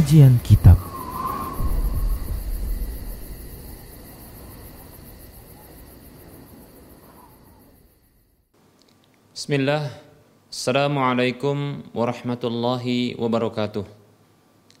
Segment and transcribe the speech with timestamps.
[0.00, 0.80] Kajian Kitab.
[9.36, 9.92] Bismillah.
[10.48, 13.84] Assalamualaikum warahmatullahi wabarakatuh.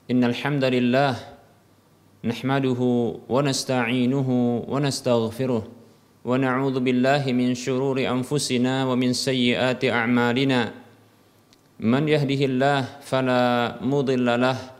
[0.08, 1.20] Innal hamdalillah
[2.24, 10.72] nahmaduhu wa nasta'inuhu wa nastaghfiruh wa na'udzu billahi min shururi anfusina wa min sayyiati a'malina.
[11.76, 14.79] Man yahdihillah fala mudilla lah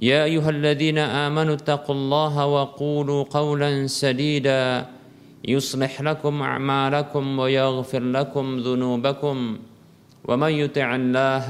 [0.00, 4.86] يا أيها الذين آمنوا اتقوا الله وقولوا قولا سديدا
[5.44, 9.58] يصلح لكم أعمالكم ويغفر لكم ذنوبكم
[10.24, 11.48] ومن يطع الله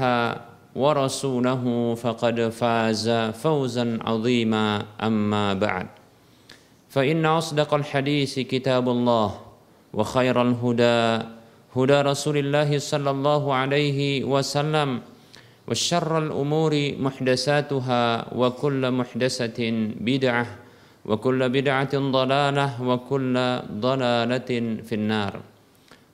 [0.75, 1.63] ورسوله
[1.95, 3.09] فقد فاز
[3.43, 5.87] فوزا عظيما أما بعد
[6.89, 9.29] فإن أصدق الحديث كتاب الله
[9.93, 11.25] وخير الهدى
[11.75, 15.01] هدى رسول الله صلى الله عليه وسلم
[15.70, 18.02] وشر الأمور محدثاتها
[18.34, 19.60] وكل محدثة
[19.98, 20.46] بدعة
[21.06, 23.34] وكل بدعة ضلالة وكل
[23.82, 24.50] ضلالة
[24.86, 25.34] في النار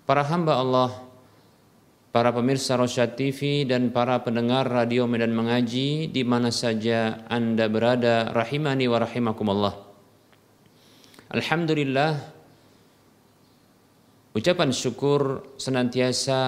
[0.02, 0.90] Para hamba Allah
[2.10, 8.28] para pemirsa Rosyad TV dan para pendengar radio Medan Mengaji di mana saja Anda berada
[8.34, 9.74] rahimani wa rahimakumullah.
[11.32, 12.12] Alhamdulillah
[14.36, 16.38] ucapan syukur senantiasa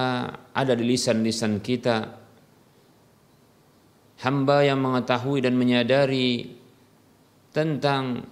[0.53, 2.18] ada di lisan-lisan kita.
[4.20, 6.52] Hamba yang mengetahui dan menyadari
[7.56, 8.28] tentang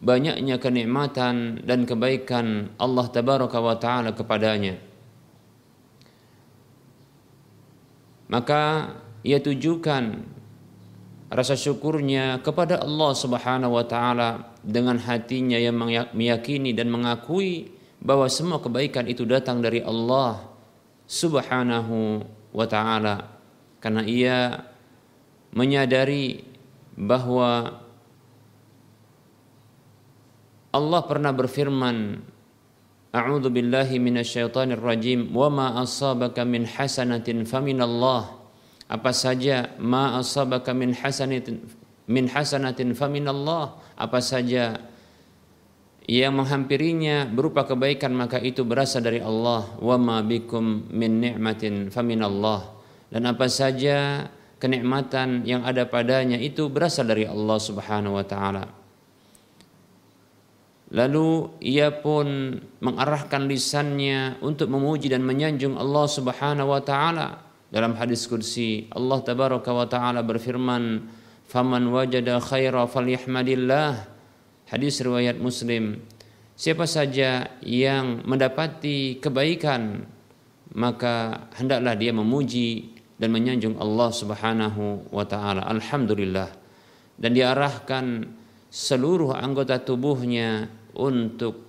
[0.00, 4.86] banyaknya kenikmatan dan kebaikan Allah tabaraka wa taala kepadanya.
[8.26, 10.22] maka ia tujukan
[11.30, 15.74] rasa syukurnya kepada Allah Subhanahu wa taala dengan hatinya yang
[16.14, 17.70] meyakini dan mengakui
[18.02, 20.42] bahwa semua kebaikan itu datang dari Allah
[21.06, 22.22] Subhanahu
[22.54, 23.26] wa taala
[23.82, 24.38] karena ia
[25.56, 26.44] menyadari
[26.94, 27.80] bahwa
[30.76, 32.20] Allah pernah berfirman
[33.16, 35.32] A'udzu billahi minasyaitonir rajim.
[35.32, 38.36] Wa ma asabaka min hasanatin faminallah.
[38.92, 41.64] Apa saja ma asabaka min hasanatin
[42.12, 43.80] min hasanatin faminallah.
[43.96, 44.84] Apa saja
[46.04, 49.64] yang menghampirinya berupa kebaikan maka itu berasal dari Allah.
[49.80, 52.76] Wa ma bikum min ni'matin faminallah.
[53.08, 58.64] Dan apa saja kenikmatan yang ada padanya itu berasal dari Allah Subhanahu wa taala.
[60.86, 67.42] Lalu ia pun mengarahkan lisannya untuk memuji dan menyanjung Allah Subhanahu wa taala.
[67.66, 71.10] Dalam hadis kursi Allah tabaraka wa taala berfirman,
[71.50, 74.06] "Faman wajada khaira falyahmadillah."
[74.70, 76.02] Hadis riwayat Muslim.
[76.56, 80.06] Siapa saja yang mendapati kebaikan,
[80.72, 85.64] maka hendaklah dia memuji dan menyanjung Allah Subhanahu wa taala.
[85.64, 86.52] Alhamdulillah.
[87.16, 88.28] Dan diarahkan
[88.68, 91.64] seluruh anggota tubuhnya untuk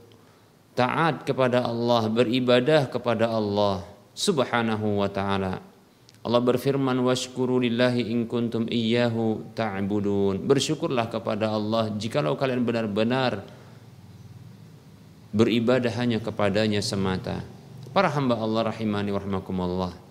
[0.75, 5.63] taat kepada Allah, beribadah kepada Allah Subhanahu wa taala.
[6.27, 10.43] Allah berfirman washkuru lillahi in kuntum iyyahu ta'budun.
[10.43, 13.47] Bersyukurlah kepada Allah jikalau kalian benar-benar
[15.31, 17.39] beribadah hanya kepadanya semata.
[17.95, 20.06] Para hamba Allah rahimani warahmakumullah.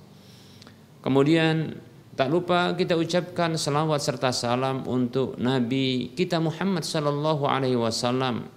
[1.06, 1.78] Kemudian
[2.16, 8.48] Tak lupa kita ucapkan salawat serta salam untuk Nabi kita Muhammad sallallahu alaihi wasallam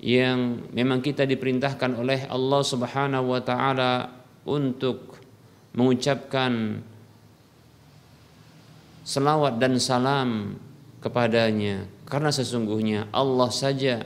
[0.00, 4.08] yang memang kita diperintahkan oleh Allah Subhanahu wa taala
[4.48, 5.20] untuk
[5.76, 6.80] mengucapkan
[9.04, 10.56] salawat dan salam
[11.04, 11.84] kepadanya.
[12.08, 14.00] Karena sesungguhnya Allah saja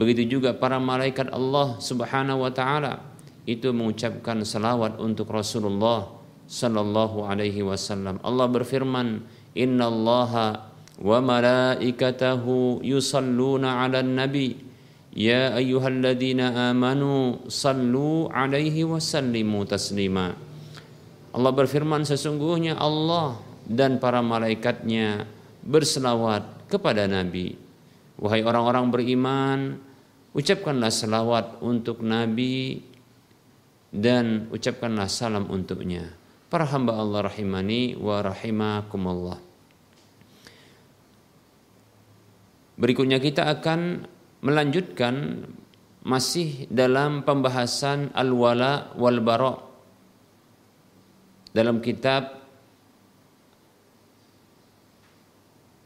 [0.00, 3.04] begitu juga para malaikat Allah Subhanahu wa taala
[3.44, 6.19] itu mengucapkan salawat untuk Rasulullah
[6.50, 8.18] sallallahu alaihi wasallam.
[8.26, 9.22] Allah berfirman,
[9.54, 10.66] Inna Allah
[10.98, 14.58] wa malaikatahu yusalluna 'alan nabi."
[15.10, 20.38] Ya ayyuhalladzina amanu sallu alaihi wa sallimu taslima.
[21.30, 25.26] Allah berfirman sesungguhnya Allah dan para malaikatnya
[25.62, 27.58] berselawat kepada Nabi.
[28.18, 29.58] Wahai orang-orang beriman,
[30.34, 32.82] ucapkanlah selawat untuk Nabi
[33.90, 36.19] dan ucapkanlah salam untuknya.
[36.50, 39.38] Para hamba Allah rahimani wa rahimakumullah.
[42.74, 44.02] Berikutnya kita akan
[44.42, 45.46] melanjutkan
[46.02, 49.62] masih dalam pembahasan al-wala wal bara
[51.54, 52.40] dalam kitab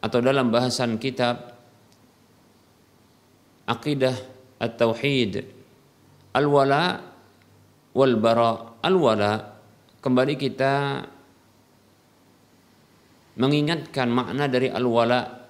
[0.01, 1.57] atau dalam bahasan kitab
[3.65, 4.17] Aqidah
[4.61, 5.41] At-Tauhid
[6.37, 7.01] Al-Wala
[7.97, 9.54] wal Bara Al-Wala
[10.05, 11.01] kembali kita
[13.41, 15.49] mengingatkan makna dari al-wala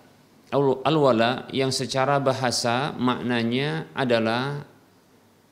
[0.87, 4.63] al-wala yang secara bahasa maknanya adalah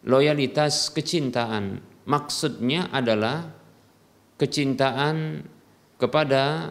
[0.06, 1.82] loyalitas kecintaan.
[2.06, 3.50] Maksudnya adalah
[4.38, 5.50] kecintaan
[5.99, 6.70] kepada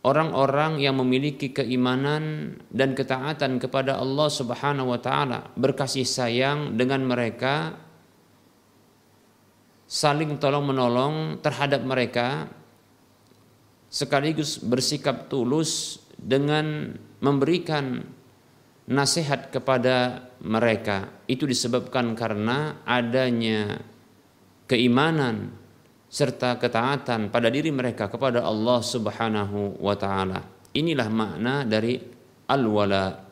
[0.00, 7.76] orang-orang yang memiliki keimanan dan ketaatan kepada Allah Subhanahu wa taala, berkasih sayang dengan mereka,
[9.86, 12.50] saling tolong-menolong terhadap mereka
[13.86, 16.90] sekaligus bersikap tulus dengan
[17.22, 18.02] memberikan
[18.90, 23.78] nasihat kepada mereka itu disebabkan karena adanya
[24.66, 25.54] keimanan
[26.06, 30.42] serta ketaatan pada diri mereka kepada Allah Subhanahu wa taala.
[30.74, 31.98] Inilah makna dari
[32.46, 33.26] al-wala.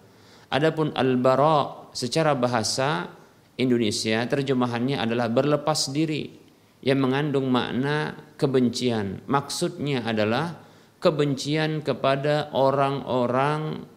[0.51, 3.11] Adapun al-bara secara bahasa
[3.55, 6.44] Indonesia terjemahannya adalah berlepas diri
[6.85, 9.25] yang mengandung makna kebencian.
[9.25, 10.61] Maksudnya adalah
[11.01, 13.89] kebencian kepada orang-orang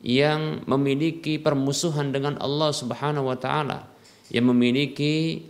[0.00, 3.84] yang memiliki permusuhan dengan Allah Subhanahu wa taala,
[4.32, 5.44] yang memiliki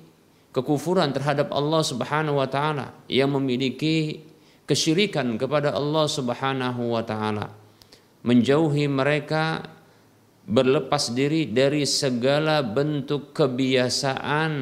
[0.51, 4.27] kekufuran terhadap Allah Subhanahu wa taala, yang memiliki
[4.67, 7.55] kesyirikan kepada Allah Subhanahu wa taala.
[8.27, 9.63] Menjauhi mereka
[10.51, 14.53] berlepas diri dari segala bentuk kebiasaan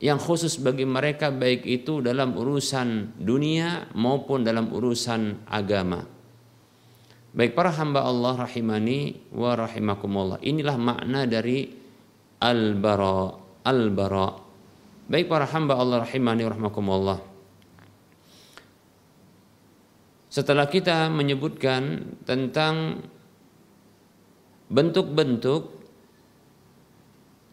[0.00, 6.00] yang khusus bagi mereka baik itu dalam urusan dunia maupun dalam urusan agama.
[7.30, 10.40] Baik para hamba Allah rahimani wa rahimakumullah.
[10.42, 11.68] Inilah makna dari
[12.42, 14.28] al-bara, al-bara.
[15.06, 17.18] Baik para hamba Allah rahimani wa rahimakumullah.
[20.32, 23.04] Setelah kita menyebutkan tentang
[24.70, 25.79] bentuk-bentuk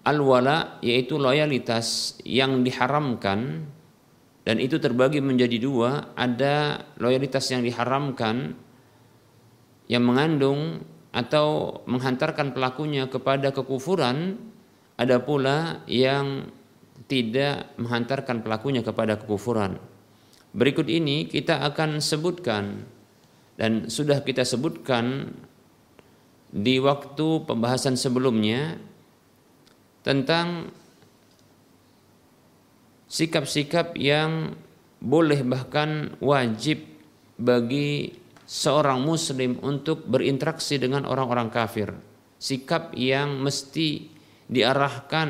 [0.08, 3.68] al-wala yaitu loyalitas yang diharamkan
[4.48, 6.16] dan itu terbagi menjadi dua.
[6.16, 8.56] Ada loyalitas yang diharamkan
[9.92, 14.40] yang mengandung atau menghantarkan pelakunya kepada kekufuran.
[14.96, 16.48] Ada pula yang
[17.12, 19.78] tidak menghantarkan pelakunya kepada kekufuran.
[20.56, 22.88] Berikut ini kita akan sebutkan
[23.60, 25.36] dan sudah kita sebutkan
[26.50, 28.80] di waktu pembahasan sebelumnya
[30.08, 30.72] tentang
[33.12, 34.56] sikap-sikap yang
[35.04, 36.80] boleh bahkan wajib
[37.36, 38.16] bagi
[38.48, 41.92] seorang muslim untuk berinteraksi dengan orang-orang kafir.
[42.40, 44.08] Sikap yang mesti
[44.48, 45.30] diarahkan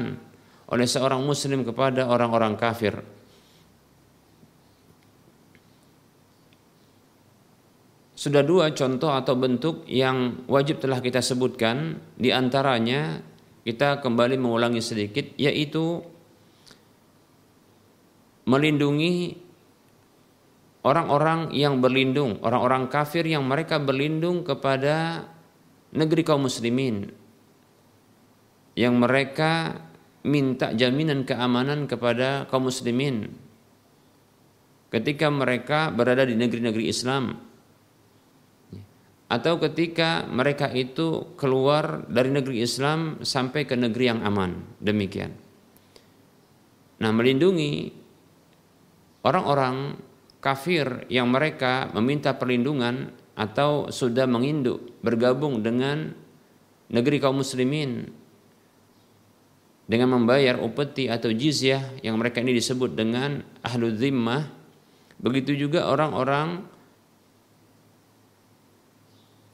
[0.69, 3.01] oleh seorang muslim kepada orang-orang kafir.
[8.13, 13.21] Sudah dua contoh atau bentuk yang wajib telah kita sebutkan, di antaranya
[13.67, 15.99] kita kembali mengulangi sedikit yaitu
[18.47, 19.35] melindungi
[20.87, 25.27] orang-orang yang berlindung, orang-orang kafir yang mereka berlindung kepada
[25.91, 27.11] negeri kaum muslimin
[28.79, 29.83] yang mereka
[30.23, 33.35] minta jaminan keamanan kepada kaum muslimin
[34.95, 37.46] ketika mereka berada di negeri-negeri Islam
[39.27, 44.79] atau ketika mereka itu keluar dari negeri Islam sampai ke negeri yang aman.
[44.79, 45.35] Demikian.
[47.03, 47.91] Nah melindungi
[49.27, 49.99] orang-orang
[50.39, 56.15] kafir yang mereka meminta perlindungan atau sudah menginduk bergabung dengan
[56.87, 58.07] negeri kaum muslimin
[59.87, 64.51] dengan membayar upeti atau jizyah yang mereka ini disebut dengan ahlu zimmah.
[65.17, 66.76] Begitu juga orang-orang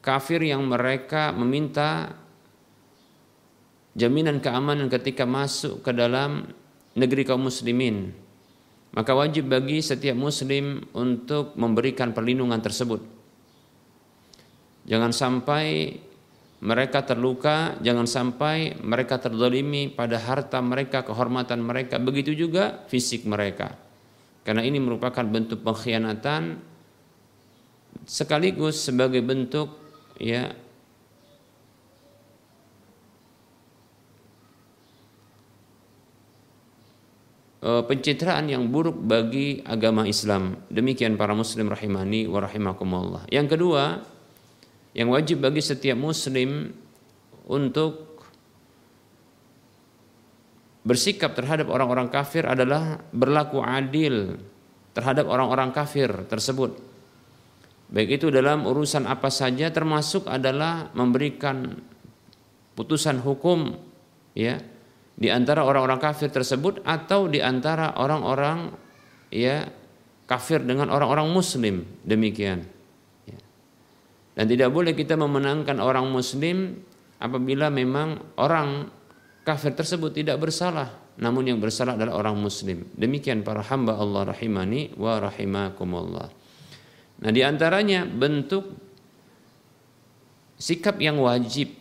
[0.03, 2.11] kafir yang mereka meminta
[3.95, 6.51] jaminan keamanan ketika masuk ke dalam
[6.93, 8.11] negeri kaum muslimin
[8.93, 12.99] maka wajib bagi setiap muslim untuk memberikan perlindungan tersebut
[14.83, 15.97] jangan sampai
[16.63, 23.75] mereka terluka, jangan sampai mereka terdolimi pada harta mereka, kehormatan mereka, begitu juga fisik mereka.
[24.47, 26.55] Karena ini merupakan bentuk pengkhianatan
[28.07, 29.82] sekaligus sebagai bentuk
[30.19, 30.53] ya
[37.63, 40.59] e, pencitraan yang buruk bagi agama Islam.
[40.67, 43.23] Demikian para muslim rahimani wa rahimakumullah.
[43.31, 44.03] Yang kedua,
[44.93, 46.69] yang wajib bagi setiap muslim
[47.49, 48.13] untuk
[50.83, 54.35] bersikap terhadap orang-orang kafir adalah berlaku adil
[54.93, 56.92] terhadap orang-orang kafir tersebut.
[57.93, 61.77] Baik itu dalam urusan apa saja termasuk adalah memberikan
[62.73, 63.77] putusan hukum
[64.33, 64.57] ya
[65.13, 68.73] di antara orang-orang kafir tersebut atau di antara orang-orang
[69.29, 69.69] ya
[70.25, 72.65] kafir dengan orang-orang muslim demikian.
[74.33, 76.81] Dan tidak boleh kita memenangkan orang muslim
[77.21, 78.89] apabila memang orang
[79.45, 80.89] kafir tersebut tidak bersalah,
[81.21, 82.89] namun yang bersalah adalah orang muslim.
[82.97, 86.33] Demikian para hamba Allah rahimani wa rahimakumullah.
[87.23, 88.67] Nah, di antaranya bentuk
[90.59, 91.71] sikap yang wajib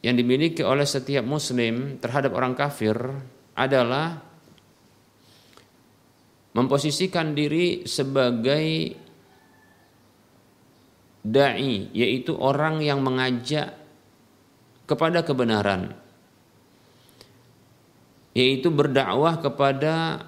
[0.00, 2.96] yang dimiliki oleh setiap muslim terhadap orang kafir
[3.52, 4.16] adalah
[6.56, 8.96] memposisikan diri sebagai
[11.20, 13.76] dai yaitu orang yang mengajak
[14.88, 15.92] kepada kebenaran
[18.32, 20.24] yaitu berdakwah kepada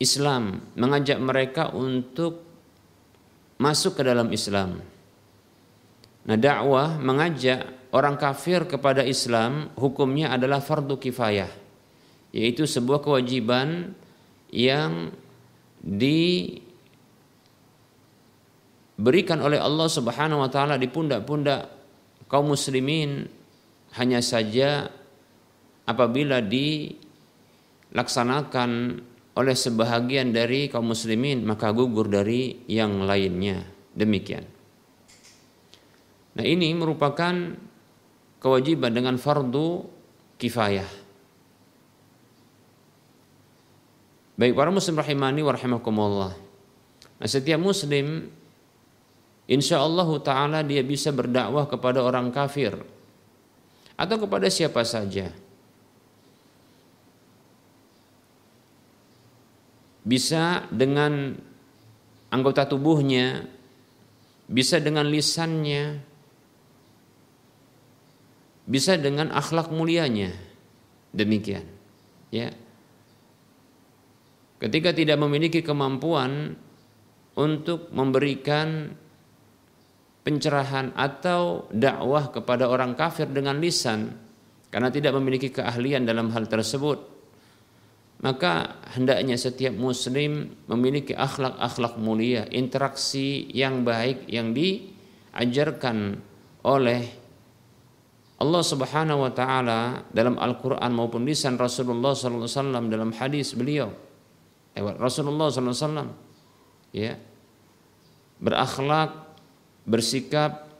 [0.00, 2.47] Islam mengajak mereka untuk
[3.58, 4.80] masuk ke dalam Islam.
[6.24, 11.48] Nah dakwah mengajak orang kafir kepada Islam hukumnya adalah fardu kifayah
[12.32, 13.96] yaitu sebuah kewajiban
[14.52, 15.12] yang
[15.80, 16.60] di
[18.98, 21.70] berikan oleh Allah Subhanahu wa taala di pundak-pundak
[22.28, 23.24] kaum muslimin
[23.96, 24.92] hanya saja
[25.88, 29.00] apabila dilaksanakan
[29.38, 33.62] oleh sebahagian dari kaum muslimin maka gugur dari yang lainnya.
[33.94, 34.42] Demikian.
[36.34, 37.54] Nah ini merupakan
[38.42, 39.86] kewajiban dengan fardu
[40.42, 40.90] kifayah.
[44.38, 46.32] Baik para muslim rahimani wa rahimakumullah.
[47.18, 48.30] Nah setiap muslim
[49.50, 52.74] insya Allah taala dia bisa berdakwah kepada orang kafir.
[53.98, 55.34] Atau kepada siapa saja.
[60.08, 61.36] Bisa dengan
[62.32, 63.44] anggota tubuhnya,
[64.48, 66.00] bisa dengan lisannya,
[68.64, 70.32] bisa dengan akhlak mulianya.
[71.12, 71.64] Demikian.
[72.32, 72.52] Ya.
[74.58, 76.56] Ketika tidak memiliki kemampuan
[77.38, 78.92] untuk memberikan
[80.26, 84.12] pencerahan atau dakwah kepada orang kafir dengan lisan
[84.68, 87.17] karena tidak memiliki keahlian dalam hal tersebut
[88.18, 96.18] maka hendaknya setiap muslim memiliki akhlak-akhlak mulia interaksi yang baik yang diajarkan
[96.66, 97.06] oleh
[98.38, 103.90] Allah Subhanahu wa taala dalam Al-Qur'an maupun lisan Rasulullah sallallahu alaihi wasallam dalam hadis beliau.
[104.78, 106.08] Lewat Rasulullah sallallahu alaihi wasallam.
[106.94, 107.12] Ya.
[108.38, 109.10] Berakhlak
[109.82, 110.70] bersikap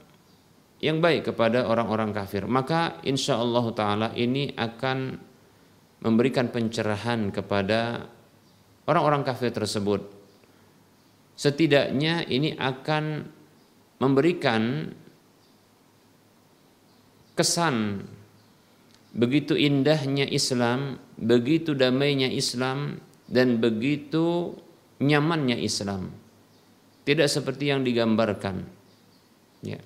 [0.79, 2.47] yang baik kepada orang-orang kafir.
[2.47, 5.19] Maka insya Allah taala ini akan
[6.03, 8.07] memberikan pencerahan kepada
[8.87, 10.05] orang-orang kafir tersebut.
[11.39, 13.27] Setidaknya ini akan
[14.03, 14.91] memberikan
[17.39, 18.03] kesan
[19.15, 24.55] begitu indahnya Islam begitu damainya Islam dan begitu
[25.03, 26.11] nyamannya Islam.
[27.07, 28.67] Tidak seperti yang digambarkan.
[29.65, 29.81] Ya.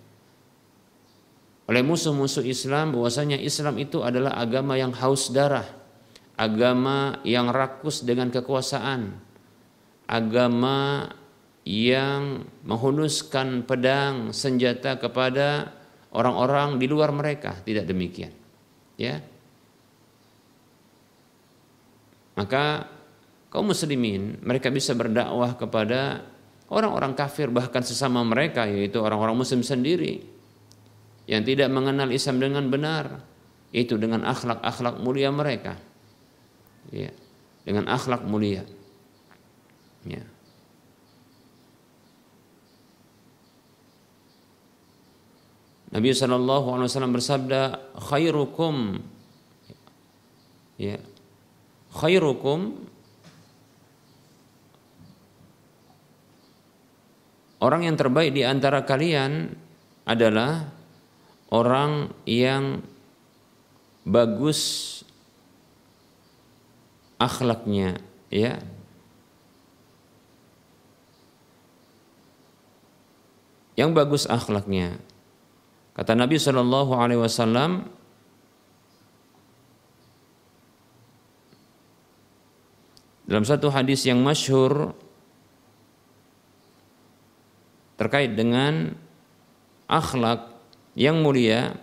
[1.71, 5.65] Oleh musuh-musuh Islam bahwasanya Islam itu adalah agama yang haus darah,
[6.37, 9.15] agama yang rakus dengan kekuasaan,
[10.09, 11.11] agama
[11.63, 15.71] yang menghunuskan pedang senjata kepada
[16.11, 18.35] orang-orang di luar mereka, tidak demikian.
[18.99, 19.23] Ya.
[22.33, 22.89] Maka
[23.53, 26.25] kaum muslimin mereka bisa berdakwah kepada
[26.73, 30.25] orang-orang kafir bahkan sesama mereka yaitu orang-orang muslim sendiri
[31.29, 33.21] yang tidak mengenal Islam dengan benar
[33.77, 35.77] itu dengan akhlak-akhlak mulia mereka
[36.91, 37.13] ya.
[37.63, 38.67] Dengan akhlak mulia.
[40.03, 40.27] Ya.
[45.93, 47.61] Nabi Shallallahu Alaihi Wasallam bersabda
[48.09, 48.99] khairukum.
[50.81, 50.99] Ya.
[51.93, 52.89] Khairukum.
[57.63, 59.55] Orang yang terbaik di antara kalian
[60.03, 60.67] adalah
[61.53, 62.83] orang yang
[64.03, 65.02] bagus
[67.23, 68.59] akhlaknya ya.
[73.79, 75.01] Yang bagus akhlaknya.
[75.95, 77.89] Kata Nabi Shallallahu Alaihi Wasallam
[83.25, 84.93] dalam satu hadis yang masyhur
[87.97, 88.93] terkait dengan
[89.89, 90.53] akhlak
[90.99, 91.77] yang mulia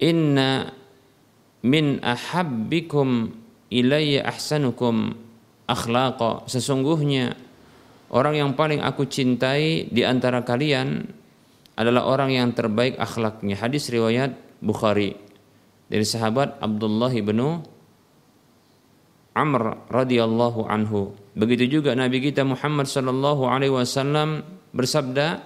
[0.00, 0.72] Inna
[1.60, 3.36] min ahabbikum
[3.68, 5.12] ilayya ahsanukum
[5.68, 7.36] akhlaqa sesungguhnya
[8.10, 11.04] orang yang paling aku cintai di antara kalian
[11.76, 15.16] adalah orang yang terbaik akhlaknya hadis riwayat Bukhari
[15.88, 17.64] dari sahabat Abdullah bin
[19.30, 21.14] Amr radhiyallahu anhu.
[21.38, 24.42] Begitu juga Nabi kita Muhammad sallallahu alaihi wasallam
[24.74, 25.40] bersabda,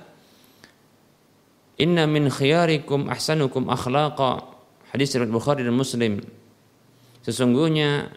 [1.81, 4.55] "Inna min khiyarikum ahsanukum akhlaqa."
[4.95, 6.23] Hadis riwayat Bukhari dan Muslim.
[7.27, 8.15] Sesungguhnya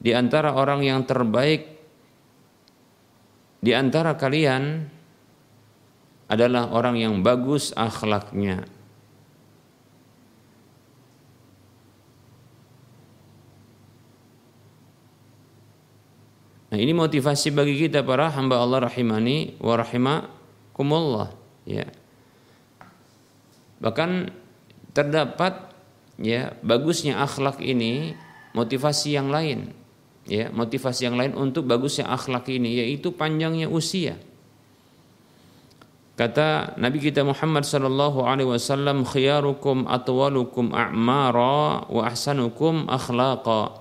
[0.00, 1.68] di antara orang yang terbaik
[3.60, 4.88] di antara kalian
[6.30, 8.64] adalah orang yang bagus akhlaknya.
[16.70, 21.34] Nah, ini motivasi bagi kita para hamba Allah rahimani wa rahimakumullah,
[21.66, 21.99] ya.
[23.80, 24.30] Bahkan
[24.92, 25.72] terdapat
[26.20, 28.12] ya bagusnya akhlak ini
[28.52, 29.72] motivasi yang lain
[30.28, 34.20] ya motivasi yang lain untuk bagusnya akhlak ini yaitu panjangnya usia.
[36.20, 43.79] Kata Nabi kita Muhammad sallallahu alaihi wasallam khiyarukum atwalukum a'mara wa ahsanukum akhlaqa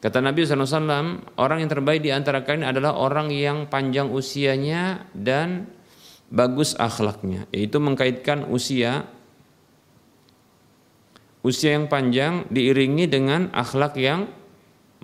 [0.00, 5.68] Kata Nabi SAW, orang yang terbaik di antara kalian adalah orang yang panjang usianya dan
[6.32, 7.44] bagus akhlaknya.
[7.52, 9.04] Yaitu mengkaitkan usia,
[11.44, 14.24] usia yang panjang diiringi dengan akhlak yang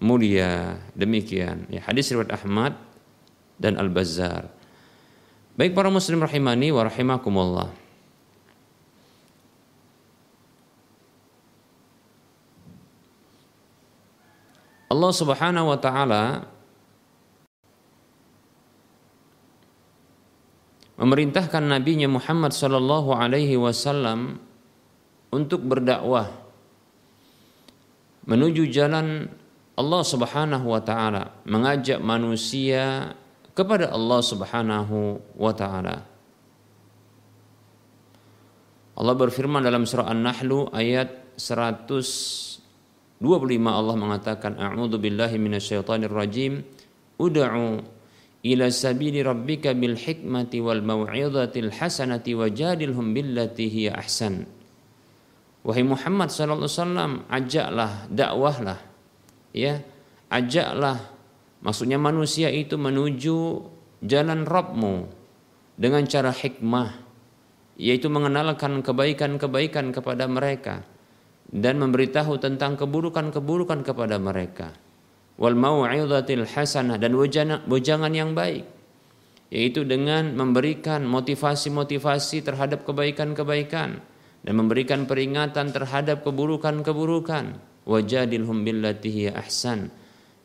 [0.00, 0.80] mulia.
[0.96, 1.68] Demikian.
[1.68, 2.72] Ya, hadis riwayat Ahmad
[3.60, 4.48] dan Al-Bazzar.
[5.60, 7.68] Baik para muslim rahimani wa rahimakumullah.
[14.96, 16.24] Allah Subhanahu wa taala
[20.96, 24.40] memerintahkan nabinya Muhammad sallallahu alaihi wasallam
[25.28, 26.32] untuk berdakwah
[28.24, 29.28] menuju jalan
[29.76, 33.12] Allah Subhanahu wa taala, mengajak manusia
[33.52, 36.08] kepada Allah Subhanahu wa taala.
[38.96, 42.55] Allah berfirman dalam surah An-Nahl ayat 100
[43.18, 46.60] 25 Allah mengatakan a'udzu billahi minasyaitonir rajim.
[47.16, 47.42] Ud'u
[48.46, 54.44] ila sabili rabbika bil hikmati wal mau'izatil hasanati wajadilhum billati hiya ahsan.
[55.66, 58.78] Wahai Muhammad sallallahu alaihi wasallam ajaklah dakwahlah
[59.50, 59.82] ya.
[60.26, 61.02] Ajaklah
[61.62, 63.66] maksudnya manusia itu menuju
[64.02, 64.94] jalan Rabbmu
[65.74, 67.02] dengan cara hikmah
[67.76, 70.86] yaitu mengenalkan kebaikan-kebaikan kepada mereka
[71.50, 74.74] dan memberitahu tentang keburukan-keburukan kepada mereka.
[75.36, 77.12] Wal mau'izatil hasanah dan
[77.68, 78.76] wejangan yang baik
[79.46, 84.02] yaitu dengan memberikan motivasi-motivasi terhadap kebaikan-kebaikan
[84.42, 87.62] dan memberikan peringatan terhadap keburukan-keburukan.
[87.86, 89.94] Wajadilhum billati ahsan.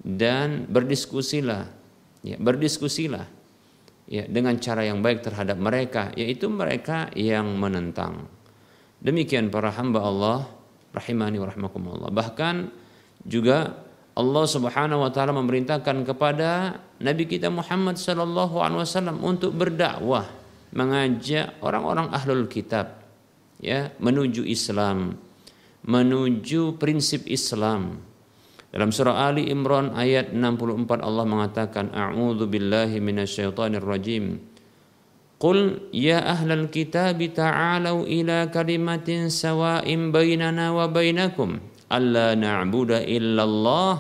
[0.02, 1.66] Dan berdiskusilah
[2.26, 3.26] ya berdiskusilah
[4.10, 8.26] ya dengan cara yang baik terhadap mereka yaitu mereka yang menentang.
[9.02, 10.40] Demikian para hamba Allah
[10.92, 12.10] rahimani wa rahmakumullah.
[12.12, 12.56] Bahkan
[13.24, 13.76] juga
[14.12, 20.28] Allah Subhanahu wa taala memerintahkan kepada Nabi kita Muhammad sallallahu alaihi wasallam untuk berdakwah,
[20.76, 23.02] mengajak orang-orang ahlul kitab
[23.64, 25.16] ya menuju Islam,
[25.88, 28.04] menuju prinsip Islam.
[28.72, 34.40] Dalam surah Ali Imran ayat 64 Allah mengatakan a'udzu billahi minasyaitonir rajim.
[35.42, 41.58] Qul ya ahlal kitab ta'alau ila kalimatin sawa'in bainana wa bainakum
[41.90, 43.94] alla na'budu illallah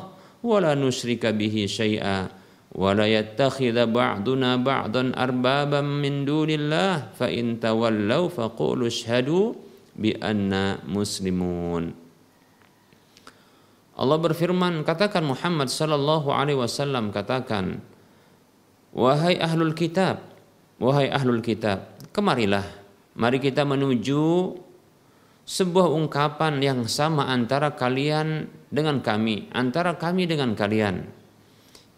[0.45, 2.29] wa la nusyrika bihi syai'a
[2.77, 7.17] wa la yattakhidha ba'duna ba'dan arbaban min dunillah.
[7.17, 8.85] Fa in tawallaw faqulu
[10.85, 11.83] muslimun.
[13.97, 17.81] Allah berfirman katakan Muhammad sallallahu alaihi wasallam katakan
[18.93, 20.30] wahai ahlul kitab
[20.81, 22.65] Wahai ahlul kitab, kemarilah,
[23.13, 24.57] mari kita menuju
[25.45, 31.05] sebuah ungkapan yang sama antara kalian dengan kami, antara kami dengan kalian,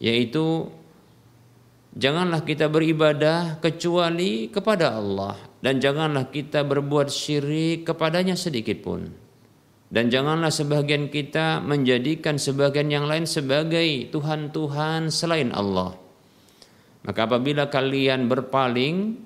[0.03, 0.67] yaitu
[1.95, 9.07] janganlah kita beribadah kecuali kepada Allah dan janganlah kita berbuat syirik kepadanya sedikit pun.
[9.87, 16.02] Dan janganlah sebagian kita menjadikan sebagian yang lain sebagai Tuhan-Tuhan selain Allah.
[17.03, 19.19] Maka apabila kalian berpaling,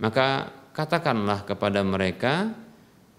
[0.00, 2.52] maka katakanlah kepada mereka,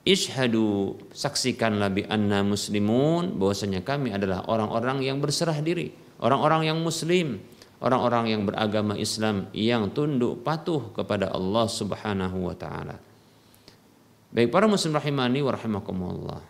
[0.09, 7.37] Ishadu saksikanlah bi anna muslimun bahwasanya kami adalah orang-orang yang berserah diri, orang-orang yang muslim,
[7.83, 12.97] orang-orang yang beragama Islam yang tunduk patuh kepada Allah Subhanahu wa taala.
[14.33, 16.41] Baik para muslim rahimani wa rahimakumullah.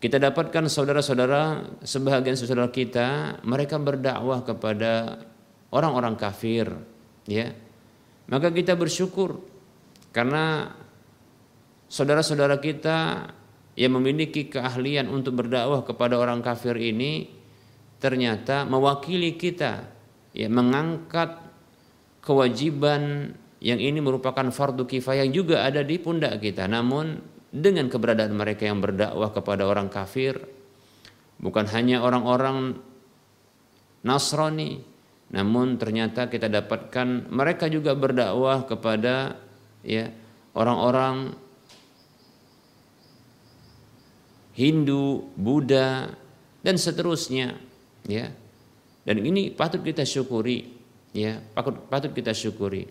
[0.00, 5.20] Kita dapatkan saudara-saudara sebahagian saudara kita mereka berdakwah kepada
[5.68, 6.72] orang-orang kafir
[7.28, 7.52] ya.
[8.32, 9.44] Maka kita bersyukur
[10.16, 10.72] karena
[11.92, 13.28] saudara-saudara kita
[13.76, 17.28] yang memiliki keahlian untuk berdakwah kepada orang kafir ini
[18.00, 19.84] ternyata mewakili kita
[20.32, 21.44] ya mengangkat
[22.24, 28.34] kewajiban yang ini merupakan fardu kifayah yang juga ada di pundak kita namun dengan keberadaan
[28.34, 30.38] mereka yang berdakwah kepada orang kafir
[31.42, 32.78] bukan hanya orang-orang
[34.00, 34.80] Nasrani
[35.30, 39.38] namun ternyata kita dapatkan mereka juga berdakwah kepada
[39.86, 40.10] ya
[40.54, 41.34] orang-orang
[44.58, 46.10] Hindu, Buddha
[46.60, 47.56] dan seterusnya
[48.04, 48.28] ya.
[49.00, 50.66] Dan ini patut kita syukuri
[51.14, 52.84] ya, patut patut kita syukuri.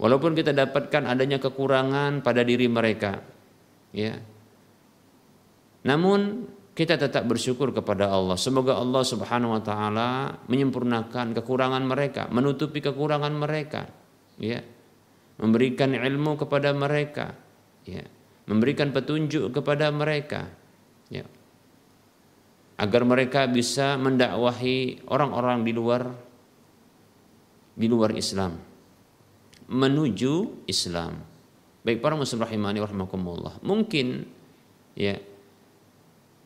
[0.00, 3.20] Walaupun kita dapatkan adanya kekurangan pada diri mereka
[3.94, 4.18] ya.
[5.84, 6.48] Namun
[6.78, 8.38] kita tetap bersyukur kepada Allah.
[8.38, 10.10] Semoga Allah Subhanahu wa taala
[10.46, 13.90] menyempurnakan kekurangan mereka, menutupi kekurangan mereka,
[14.38, 14.62] ya.
[15.38, 17.34] Memberikan ilmu kepada mereka,
[17.82, 18.06] ya.
[18.46, 20.48] Memberikan petunjuk kepada mereka,
[21.12, 21.26] ya.
[22.78, 26.02] agar mereka bisa mendakwahi orang-orang di luar
[27.74, 28.54] di luar Islam
[29.68, 31.27] menuju Islam
[31.88, 34.28] baik para muslim rahimani warahmatullah mungkin
[34.92, 35.16] ya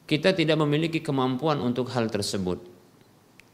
[0.07, 2.62] kita tidak memiliki kemampuan untuk hal tersebut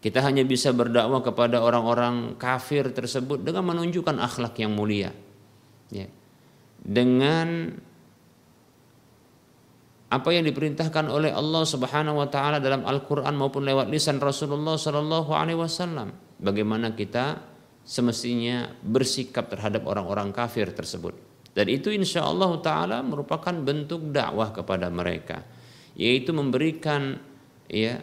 [0.04, 5.16] kita hanya bisa berdakwah kepada orang-orang kafir tersebut dengan menunjukkan akhlak yang mulia
[5.88, 6.04] ya
[6.84, 7.72] dengan
[10.08, 15.36] apa yang diperintahkan oleh Allah Subhanahu wa taala dalam Al-Qur'an maupun lewat lisan Rasulullah sallallahu
[15.36, 16.16] alaihi wasallam.
[16.40, 17.44] Bagaimana kita
[17.84, 21.27] semestinya bersikap terhadap orang-orang kafir tersebut.
[21.58, 25.42] Dan itu insya Allah taala merupakan bentuk dakwah kepada mereka,
[25.98, 27.18] yaitu memberikan
[27.66, 27.98] ya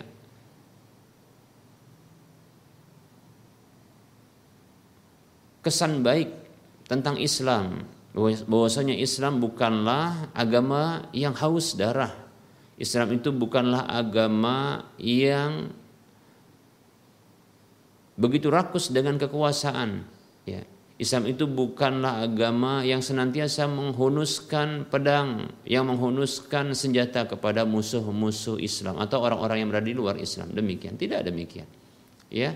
[5.63, 6.35] kesan baik
[6.91, 7.87] tentang Islam
[8.43, 12.11] bahwasanya Islam bukanlah agama yang haus darah.
[12.75, 15.71] Islam itu bukanlah agama yang
[18.19, 20.03] begitu rakus dengan kekuasaan.
[20.43, 20.74] Ya.
[20.95, 29.19] Islam itu bukanlah agama yang senantiasa menghunuskan pedang, yang menghunuskan senjata kepada musuh-musuh Islam atau
[29.19, 30.55] orang-orang yang berada di luar Islam.
[30.55, 31.67] Demikian, tidak demikian.
[32.31, 32.55] Ya.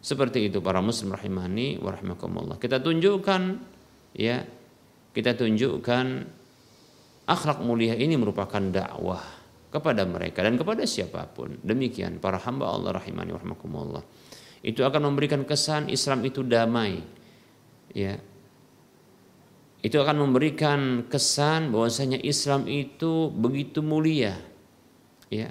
[0.00, 1.92] Seperti itu para muslim rahimani wa
[2.56, 3.42] Kita tunjukkan
[4.16, 4.48] ya
[5.12, 6.06] kita tunjukkan
[7.28, 9.20] akhlak mulia ini merupakan dakwah
[9.70, 11.60] kepada mereka dan kepada siapa pun.
[11.62, 14.02] Demikian para hamba Allah rahimani warahmatullah.
[14.64, 17.19] Itu akan memberikan kesan Islam itu damai.
[17.96, 18.18] Ya.
[19.80, 24.36] Itu akan memberikan kesan bahwasanya Islam itu begitu mulia.
[25.32, 25.50] Ya.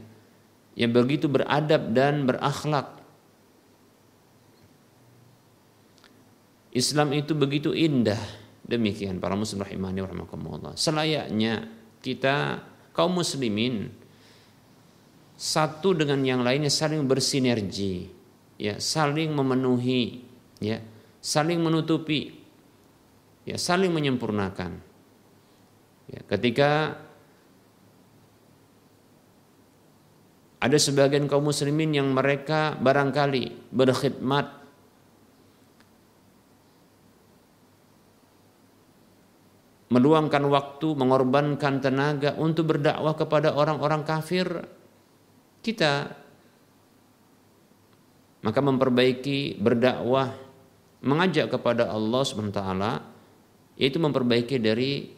[0.78, 3.02] Yang begitu beradab dan berakhlak.
[6.70, 8.22] Islam itu begitu indah
[8.70, 10.78] Demikian para muslim rahimani warahmatullah.
[10.78, 11.66] Selayaknya
[12.06, 12.62] kita
[12.94, 13.90] kaum muslimin
[15.34, 18.06] satu dengan yang lainnya saling bersinergi,
[18.62, 20.22] ya, saling memenuhi,
[20.62, 20.78] ya,
[21.20, 22.36] saling menutupi,
[23.44, 24.80] ya, saling menyempurnakan.
[26.10, 26.98] Ya, ketika
[30.60, 34.60] ada sebagian kaum muslimin yang mereka barangkali berkhidmat
[39.90, 44.48] meluangkan waktu, mengorbankan tenaga untuk berdakwah kepada orang-orang kafir,
[45.66, 46.14] kita
[48.40, 50.49] maka memperbaiki berdakwah
[51.06, 52.62] mengajak kepada Allah SWT
[53.80, 55.16] yaitu memperbaiki dari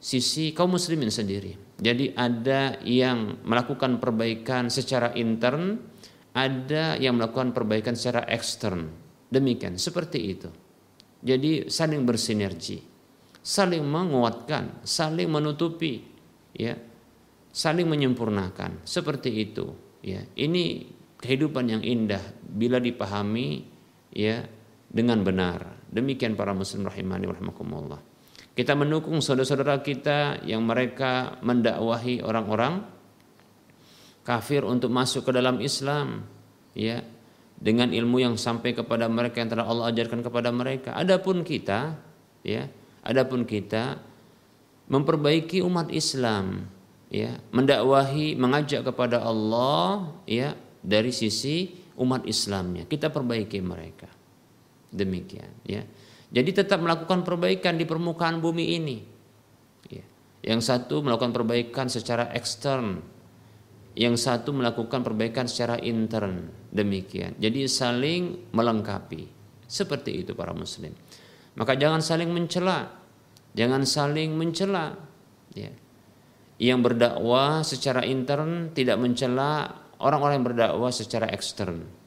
[0.00, 1.76] sisi kaum muslimin sendiri.
[1.76, 5.76] Jadi ada yang melakukan perbaikan secara intern,
[6.32, 8.88] ada yang melakukan perbaikan secara ekstern.
[9.28, 10.48] Demikian, seperti itu.
[11.20, 12.90] Jadi saling bersinergi
[13.40, 16.04] saling menguatkan, saling menutupi,
[16.52, 16.76] ya,
[17.50, 18.84] saling menyempurnakan.
[18.84, 19.72] Seperti itu,
[20.04, 20.24] ya.
[20.36, 20.86] Ini
[21.20, 23.64] kehidupan yang indah bila dipahami
[24.12, 24.44] ya
[24.90, 25.86] dengan benar.
[25.86, 28.02] Demikian para muslim rahimani rahimakumullah.
[28.50, 32.82] Kita mendukung saudara-saudara kita yang mereka mendakwahi orang-orang
[34.26, 36.26] kafir untuk masuk ke dalam Islam,
[36.74, 37.00] ya,
[37.56, 40.98] dengan ilmu yang sampai kepada mereka yang telah Allah ajarkan kepada mereka.
[40.98, 41.94] Adapun kita,
[42.42, 42.66] ya,
[43.06, 44.02] adapun kita
[44.90, 46.66] memperbaiki umat Islam,
[47.08, 52.84] ya, mendakwahi, mengajak kepada Allah, ya, dari sisi umat Islamnya.
[52.90, 54.19] Kita perbaiki mereka.
[54.90, 55.86] Demikian ya.
[56.30, 58.98] Jadi tetap melakukan perbaikan di permukaan bumi ini.
[59.90, 60.06] Ya.
[60.46, 63.02] Yang satu melakukan perbaikan secara ekstern,
[63.98, 66.54] yang satu melakukan perbaikan secara intern.
[66.70, 67.34] Demikian.
[67.42, 69.26] Jadi saling melengkapi.
[69.66, 70.94] Seperti itu para muslim.
[71.58, 72.90] Maka jangan saling mencela,
[73.54, 74.94] jangan saling mencela.
[75.54, 75.74] Ya.
[76.62, 79.66] Yang berdakwah secara intern tidak mencela
[79.98, 81.99] orang-orang yang berdakwah secara ekstern.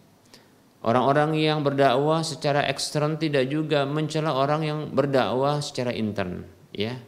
[0.84, 6.44] Orang-orang yang berdakwah secara ekstern tidak juga mencela orang yang berdakwah secara intern,
[6.76, 7.00] ya.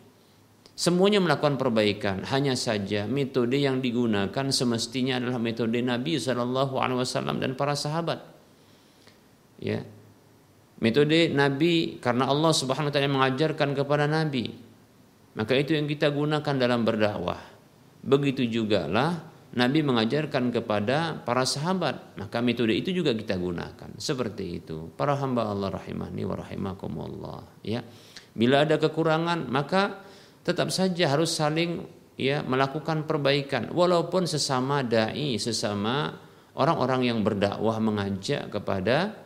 [0.76, 7.40] Semuanya melakukan perbaikan, hanya saja metode yang digunakan semestinya adalah metode Nabi Shallallahu Alaihi Wasallam
[7.44, 8.24] dan para sahabat.
[9.60, 9.84] Ya,
[10.80, 14.56] metode Nabi karena Allah Subhanahu Wa Taala mengajarkan kepada Nabi,
[15.36, 17.44] maka itu yang kita gunakan dalam berdakwah.
[18.04, 23.96] Begitu juga lah Nabi mengajarkan kepada para sahabat, maka metode itu juga kita gunakan.
[23.96, 24.92] Seperti itu.
[24.92, 27.80] Para hamba Allah rahimahni wa rahimakumullah, ya.
[28.36, 30.04] Bila ada kekurangan, maka
[30.44, 31.88] tetap saja harus saling
[32.20, 36.12] ya melakukan perbaikan walaupun sesama dai, sesama
[36.60, 39.24] orang-orang yang berdakwah mengajak kepada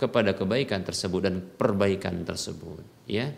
[0.00, 3.28] kepada kebaikan tersebut dan perbaikan tersebut, ya.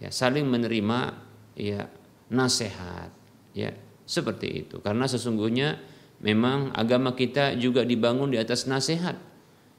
[0.00, 1.12] Ya, saling menerima
[1.60, 1.92] ya
[2.32, 3.12] nasihat,
[3.52, 3.68] ya
[4.10, 4.82] seperti itu.
[4.82, 5.78] Karena sesungguhnya
[6.18, 9.14] memang agama kita juga dibangun di atas nasihat.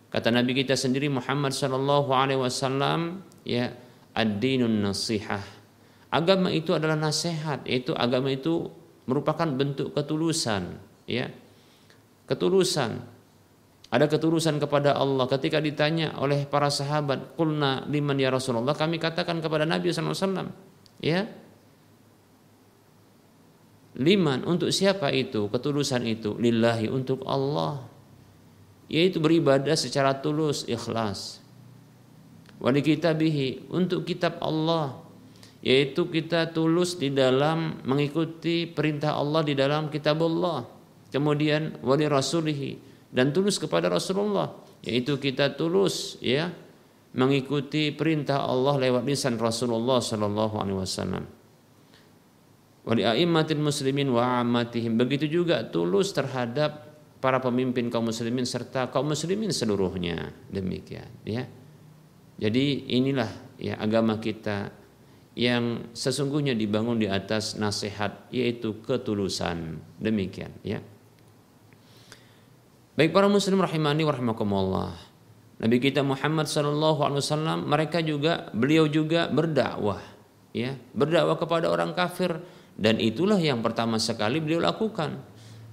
[0.08, 3.76] Kata Nabi kita sendiri Muhammad sallallahu alaihi wasallam ya
[4.16, 5.44] ad-dinun nasihah.
[6.12, 8.68] Agama itu adalah nasihat, yaitu agama itu
[9.08, 10.76] merupakan bentuk ketulusan,
[11.08, 11.32] ya.
[12.28, 13.00] Ketulusan.
[13.92, 19.40] Ada ketulusan kepada Allah ketika ditanya oleh para sahabat, "Qulna liman ya Rasulullah?" Kami katakan
[19.40, 20.50] kepada Nabi sallallahu alaihi wasallam,
[21.00, 21.20] ya,
[24.02, 25.46] Liman untuk siapa itu?
[25.46, 27.86] Ketulusan itu lillahi untuk Allah.
[28.90, 31.38] Yaitu beribadah secara tulus, ikhlas.
[32.58, 34.98] Wali kitabihi untuk kitab Allah.
[35.62, 40.66] Yaitu kita tulus di dalam mengikuti perintah Allah di dalam kitab Allah.
[41.14, 42.82] Kemudian wali rasulihi
[43.14, 44.50] dan tulus kepada Rasulullah.
[44.82, 46.50] Yaitu kita tulus ya
[47.14, 51.41] mengikuti perintah Allah lewat lisan Rasulullah sallallahu alaihi wasallam
[52.82, 53.06] wali
[53.58, 56.92] muslimin wa ammatihim begitu juga tulus terhadap
[57.22, 60.34] para pemimpin kaum muslimin serta kaum muslimin seluruhnya.
[60.50, 61.46] Demikian ya.
[62.42, 63.30] Jadi inilah
[63.62, 64.74] ya agama kita
[65.38, 69.78] yang sesungguhnya dibangun di atas nasihat yaitu ketulusan.
[70.02, 70.82] Demikian ya.
[72.98, 74.92] Baik para muslim rahimani warahmatullah
[75.62, 80.02] Nabi kita Muhammad sallallahu alaihi wasallam mereka juga beliau juga berdakwah
[80.58, 80.74] ya.
[80.98, 82.42] Berdakwah kepada orang kafir
[82.80, 85.22] dan itulah yang pertama sekali beliau lakukan.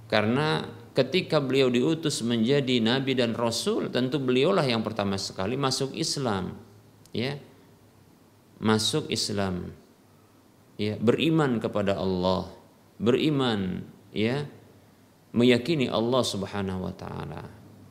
[0.09, 0.65] Karena
[0.97, 6.57] ketika beliau diutus menjadi nabi dan rasul, tentu beliaulah yang pertama sekali masuk Islam.
[7.15, 7.39] Ya.
[8.59, 9.71] Masuk Islam.
[10.79, 12.47] Ya, beriman kepada Allah,
[13.03, 13.83] beriman
[14.15, 14.47] ya,
[15.35, 17.43] meyakini Allah Subhanahu wa taala.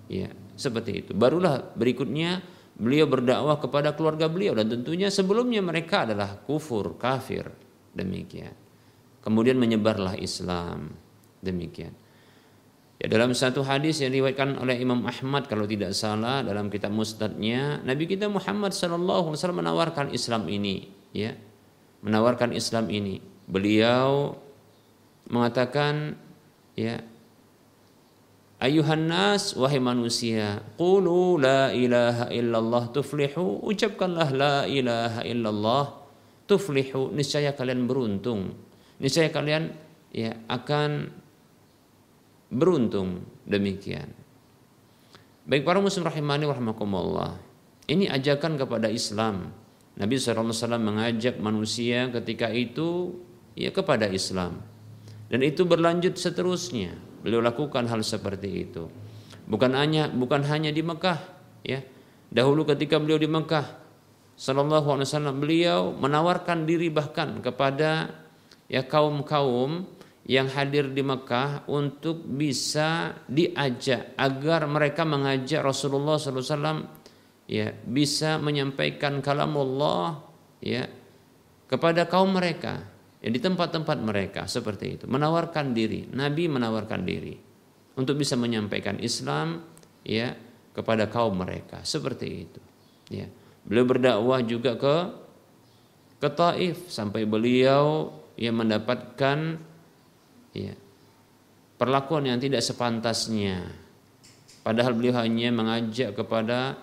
[0.09, 1.13] Ya, seperti itu.
[1.13, 2.41] Barulah berikutnya
[2.79, 7.53] beliau berdakwah kepada keluarga beliau dan tentunya sebelumnya mereka adalah kufur, kafir.
[7.93, 8.68] Demikian.
[9.23, 10.95] Kemudian menyebarlah Islam.
[11.43, 11.95] Demikian.
[12.99, 17.79] Ya, dalam satu hadis yang diriwayatkan oleh Imam Ahmad kalau tidak salah dalam kitab Mustadnya,
[17.87, 21.39] Nabi kita Muhammad sallallahu alaihi wasallam menawarkan Islam ini, ya.
[22.03, 23.23] Menawarkan Islam ini.
[23.47, 24.35] Beliau
[25.31, 26.19] mengatakan
[26.75, 26.99] ya
[28.59, 35.95] Ayuhan nas wahai manusia, qulu la ilaha illallah tuflihu, ucapkanlah la ilaha illallah
[36.51, 38.59] tuflihu, niscaya kalian beruntung
[38.99, 39.75] niscaya kalian
[40.15, 41.11] ya akan
[42.51, 44.13] beruntung demikian.
[45.49, 47.41] Baik para muslim rahimani warahmatullah.
[47.89, 49.49] Ini ajakan kepada Islam.
[49.97, 53.17] Nabi SAW mengajak manusia ketika itu
[53.57, 54.61] ya kepada Islam.
[55.33, 56.93] Dan itu berlanjut seterusnya.
[57.25, 58.93] Beliau lakukan hal seperti itu.
[59.49, 61.19] Bukan hanya bukan hanya di Mekah
[61.65, 61.81] ya.
[62.29, 63.65] Dahulu ketika beliau di Mekah
[64.39, 68.13] Sallallahu Alaihi Wasallam beliau menawarkan diri bahkan kepada
[68.69, 69.89] ya kaum kaum
[70.29, 76.85] yang hadir di Mekah untuk bisa diajak agar mereka mengajak Rasulullah SAW
[77.49, 80.21] ya bisa menyampaikan kalam Allah
[80.61, 80.85] ya
[81.65, 82.85] kepada kaum mereka
[83.25, 85.05] ya di tempat-tempat mereka seperti itu.
[85.09, 87.33] Menawarkan diri Nabi menawarkan diri
[87.97, 89.65] untuk bisa menyampaikan Islam
[90.05, 90.37] ya
[90.77, 92.61] kepada kaum mereka seperti itu
[93.09, 93.25] ya.
[93.65, 94.97] Beliau berdakwah juga ke
[96.21, 99.59] ke Taif sampai beliau yang mendapatkan
[100.55, 100.75] ya,
[101.75, 103.67] perlakuan yang tidak sepantasnya.
[104.63, 106.79] Padahal beliau hanya mengajak kepada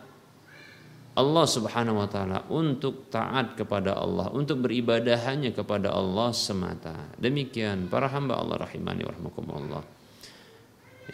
[1.15, 7.15] Allah Subhanahu wa taala untuk taat kepada Allah, untuk beribadah hanya kepada Allah semata.
[7.15, 9.83] Demikian para hamba Allah rahimani warahmatullah.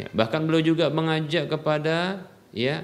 [0.01, 2.82] Ya, bahkan beliau juga mengajak kepada ya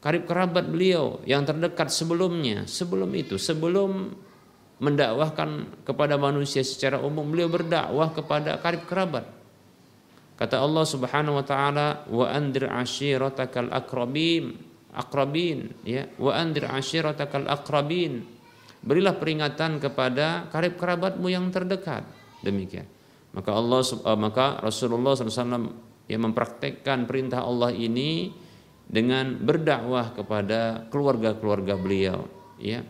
[0.00, 4.16] karib kerabat beliau yang terdekat sebelumnya, sebelum itu, sebelum
[4.82, 7.26] mendakwahkan kepada manusia secara umum.
[7.26, 9.26] Beliau berdakwah kepada karib kerabat.
[10.34, 14.58] Kata Allah Subhanahu wa taala wa andir ashiratakal akrabin
[14.90, 16.10] akrabin ya.
[16.18, 18.26] Wa andir ashiratakal akrabin.
[18.84, 22.04] Berilah peringatan kepada karib kerabatmu yang terdekat.
[22.44, 22.84] Demikian.
[23.34, 25.72] Maka Allah uh, maka Rasulullah SAW
[26.06, 28.30] yang mempraktekkan perintah Allah ini
[28.84, 32.28] dengan berdakwah kepada keluarga-keluarga beliau
[32.60, 32.84] ya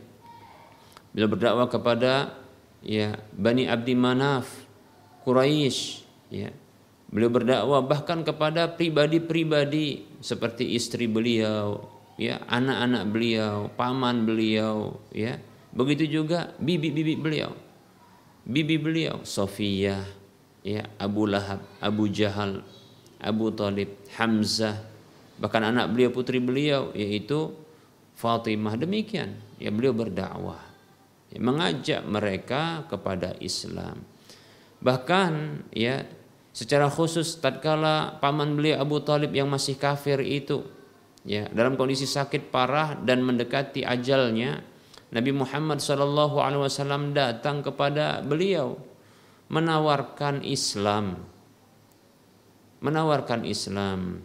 [1.14, 2.34] Beliau berdakwah kepada
[2.82, 4.50] ya Bani Abdi Manaf,
[5.22, 6.02] Quraisy,
[6.34, 6.50] ya.
[7.14, 11.86] Beliau berdakwah bahkan kepada pribadi-pribadi seperti istri beliau,
[12.18, 15.38] ya, anak-anak beliau, paman beliau, ya.
[15.70, 17.54] Begitu juga bibi-bibi beliau.
[18.42, 20.02] Bibi beliau Sofia,
[20.66, 22.66] ya, Abu Lahab, Abu Jahal,
[23.22, 24.82] Abu Talib, Hamzah,
[25.38, 27.50] bahkan anak beliau putri beliau yaitu
[28.14, 30.62] Fatimah demikian ya beliau berdakwah
[31.38, 34.02] mengajak mereka kepada Islam.
[34.84, 35.32] Bahkan
[35.74, 36.04] ya
[36.54, 40.62] secara khusus tatkala paman beliau Abu Talib yang masih kafir itu
[41.26, 44.62] ya dalam kondisi sakit parah dan mendekati ajalnya
[45.10, 45.82] Nabi Muhammad
[46.62, 48.78] Wasallam datang kepada beliau
[49.50, 51.26] menawarkan Islam
[52.84, 54.20] menawarkan Islam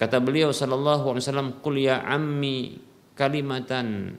[0.00, 2.80] Kata beliau sallallahu alaihi wasallam, "Qul ya ammi
[3.12, 4.16] kalimatan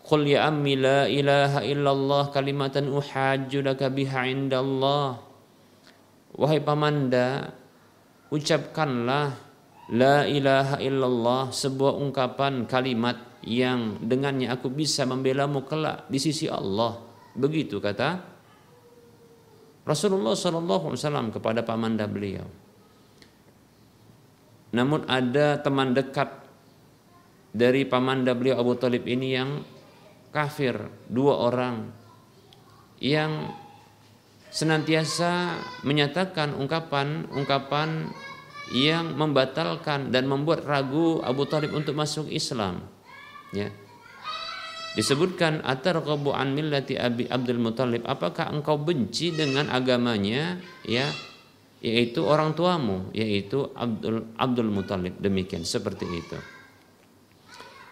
[0.00, 5.20] Qul ya ammi la ilaha illallah kalimatan uhajju laka biha indallah."
[6.40, 7.52] Wahai pamanda,
[8.32, 9.36] ucapkanlah
[9.92, 16.96] la ilaha illallah sebuah ungkapan kalimat yang dengannya aku bisa membelamu kelak di sisi Allah.
[17.36, 18.24] Begitu kata
[19.84, 22.59] Rasulullah wasallam kepada pamanda beliau.
[24.70, 26.30] Namun ada teman dekat
[27.50, 29.66] dari pamanda beliau Abu Talib ini yang
[30.30, 30.78] kafir,
[31.10, 31.90] dua orang
[33.02, 33.50] yang
[34.50, 38.10] senantiasa menyatakan ungkapan-ungkapan
[38.70, 42.86] yang membatalkan dan membuat ragu Abu Talib untuk masuk Islam.
[43.50, 43.74] Ya.
[44.94, 50.58] Disebutkan atarqabu an millati Abi Abdul Muthalib, apakah engkau benci dengan agamanya?
[50.82, 51.06] Ya,
[51.80, 56.38] yaitu orang tuamu yaitu Abdul Abdul Muthalib demikian seperti itu.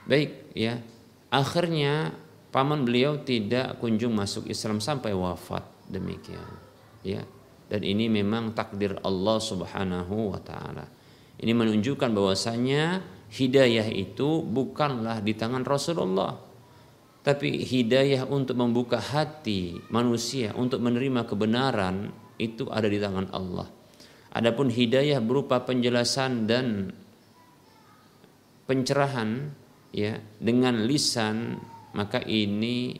[0.09, 0.81] Baik ya.
[1.29, 2.17] Akhirnya
[2.49, 6.49] paman beliau tidak kunjung masuk Islam sampai wafat demikian.
[7.05, 7.25] Ya.
[7.69, 10.89] Dan ini memang takdir Allah Subhanahu wa taala.
[11.37, 16.49] Ini menunjukkan bahwasanya hidayah itu bukanlah di tangan Rasulullah
[17.29, 22.09] tapi hidayah untuk membuka hati manusia untuk menerima kebenaran
[22.41, 23.78] itu ada di tangan Allah.
[24.35, 26.93] Adapun hidayah berupa penjelasan dan
[28.69, 29.49] pencerahan
[29.93, 31.57] ya dengan lisan
[31.97, 32.93] maka ini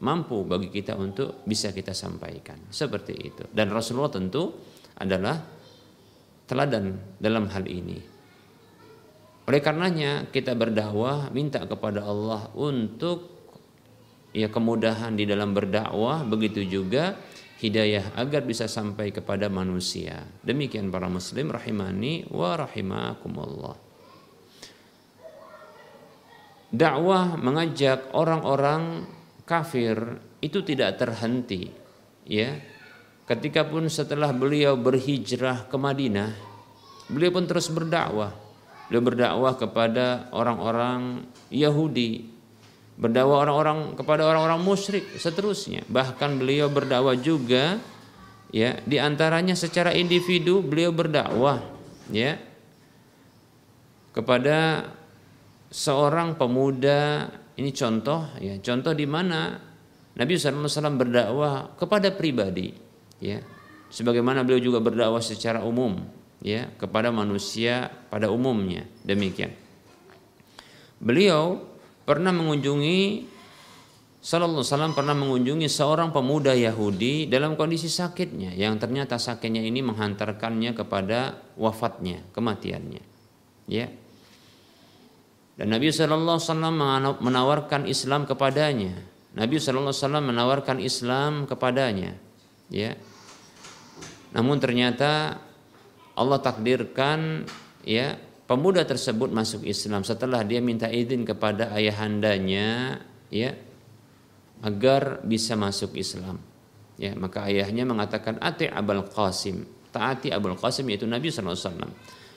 [0.00, 2.58] mampu bagi kita untuk bisa kita sampaikan.
[2.72, 3.44] Seperti itu.
[3.52, 4.50] Dan Rasulullah tentu
[4.98, 5.38] adalah
[6.48, 7.98] teladan dalam hal ini.
[9.46, 13.38] Oleh karenanya kita berdakwah minta kepada Allah untuk
[14.34, 16.26] ya kemudahan di dalam berdakwah.
[16.26, 17.14] Begitu juga
[17.60, 20.24] hidayah agar bisa sampai kepada manusia.
[20.40, 23.76] Demikian para muslim rahimani wa rahimakumullah.
[26.70, 29.04] Dakwah mengajak orang-orang
[29.44, 31.68] kafir itu tidak terhenti
[32.24, 32.56] ya.
[33.28, 36.34] Ketika pun setelah beliau berhijrah ke Madinah,
[37.06, 38.34] beliau pun terus berdakwah.
[38.90, 42.39] Beliau berdakwah kepada orang-orang Yahudi
[43.00, 45.88] berdakwah orang-orang kepada orang-orang musyrik seterusnya.
[45.88, 47.80] Bahkan beliau berdakwah juga
[48.52, 51.64] ya di antaranya secara individu beliau berdakwah
[52.12, 52.36] ya
[54.12, 54.84] kepada
[55.72, 57.32] seorang pemuda.
[57.56, 59.56] Ini contoh ya contoh di mana
[60.16, 62.72] Nabi SAW berdakwah kepada pribadi
[63.20, 63.40] ya
[63.88, 66.04] sebagaimana beliau juga berdakwah secara umum
[66.44, 68.84] ya kepada manusia pada umumnya.
[69.08, 69.56] Demikian.
[71.00, 71.69] Beliau
[72.04, 73.00] pernah mengunjungi
[74.20, 80.76] Sallallahu Alaihi pernah mengunjungi seorang pemuda Yahudi dalam kondisi sakitnya yang ternyata sakitnya ini menghantarkannya
[80.76, 83.00] kepada wafatnya, kematiannya.
[83.64, 83.88] Ya.
[85.56, 86.76] Dan Nabi Sallallahu Alaihi Wasallam
[87.24, 88.92] menawarkan Islam kepadanya.
[89.32, 92.12] Nabi Sallallahu Alaihi Wasallam menawarkan Islam kepadanya.
[92.68, 93.00] Ya.
[94.36, 95.40] Namun ternyata
[96.12, 97.48] Allah takdirkan
[97.88, 98.20] ya
[98.50, 102.98] pemuda tersebut masuk Islam setelah dia minta izin kepada ayahandanya
[103.30, 103.54] ya
[104.66, 106.42] agar bisa masuk Islam.
[106.98, 111.88] Ya, maka ayahnya mengatakan ati Abul Qasim, taati Abul Qasim yaitu Nabi SAW.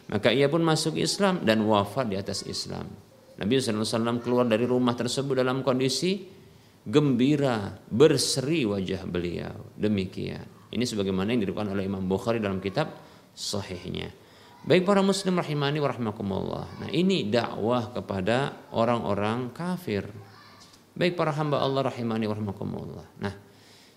[0.08, 2.88] Maka ia pun masuk Islam dan wafat di atas Islam.
[3.34, 6.30] Nabi SAW keluar dari rumah tersebut dalam kondisi
[6.86, 9.74] gembira, berseri wajah beliau.
[9.76, 10.70] Demikian.
[10.72, 12.94] Ini sebagaimana yang diriwayatkan oleh Imam Bukhari dalam kitab
[13.36, 14.23] sahihnya.
[14.64, 20.08] Baik para muslim rahimani wa Nah, ini dakwah kepada orang-orang kafir
[20.94, 23.18] Baik para hamba Allah rahimani warahmatullah.
[23.18, 23.34] Nah,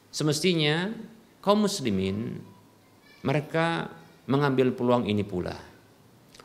[0.08, 0.88] semestinya
[1.44, 2.40] kaum muslimin
[3.20, 3.92] mereka
[4.24, 5.52] mengambil peluang ini pula.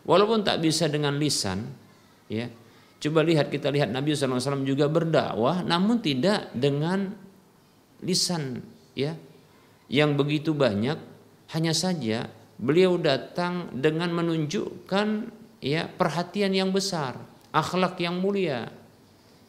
[0.03, 1.71] Walaupun tak bisa dengan lisan,
[2.27, 2.51] ya.
[3.01, 7.15] Coba lihat kita lihat Nabi SAW juga berdakwah, namun tidak dengan
[8.03, 8.61] lisan,
[8.93, 9.15] ya,
[9.89, 10.99] yang begitu banyak.
[11.55, 12.27] Hanya saja
[12.61, 15.07] beliau datang dengan menunjukkan
[15.65, 17.17] ya perhatian yang besar,
[17.49, 18.69] akhlak yang mulia,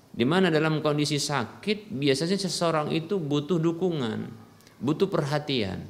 [0.08, 4.32] di mana dalam kondisi sakit biasanya seseorang itu butuh dukungan,
[4.80, 5.84] butuh perhatian.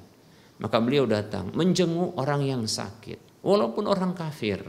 [0.58, 4.62] Maka beliau datang menjenguk orang yang sakit, walaupun orang kafir.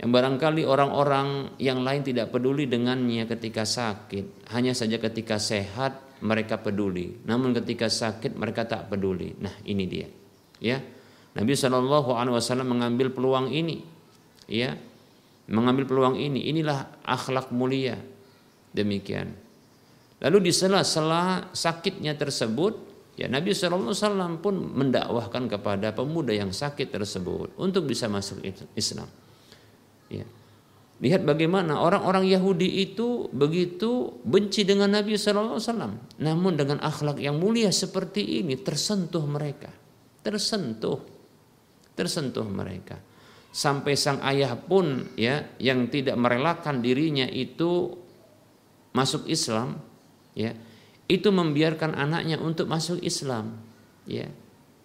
[0.00, 6.56] Yang barangkali orang-orang yang lain tidak peduli dengannya ketika sakit, hanya saja ketika sehat mereka
[6.56, 7.20] peduli.
[7.26, 9.36] Namun ketika sakit mereka tak peduli.
[9.36, 10.19] Nah, ini dia.
[10.60, 10.84] Ya.
[11.34, 13.82] Nabi Shallallahu alaihi wasallam mengambil peluang ini.
[14.50, 14.74] Ya,
[15.46, 16.50] mengambil peluang ini.
[16.50, 17.98] Inilah akhlak mulia.
[18.70, 19.34] Demikian.
[20.20, 22.76] Lalu di sela-sela sakitnya tersebut,
[23.16, 28.44] ya Nabi SAW pun mendakwahkan kepada pemuda yang sakit tersebut untuk bisa masuk
[28.76, 29.08] Islam.
[30.12, 30.28] Ya.
[31.00, 35.56] Lihat bagaimana orang-orang Yahudi itu begitu benci dengan Nabi SAW.
[36.20, 39.72] Namun dengan akhlak yang mulia seperti ini tersentuh mereka.
[40.20, 41.00] Tersentuh.
[41.96, 42.98] Tersentuh mereka.
[43.50, 47.98] Sampai sang ayah pun ya yang tidak merelakan dirinya itu
[48.94, 49.78] masuk Islam
[50.38, 50.54] ya
[51.10, 53.58] itu membiarkan anaknya untuk masuk Islam
[54.06, 54.30] ya.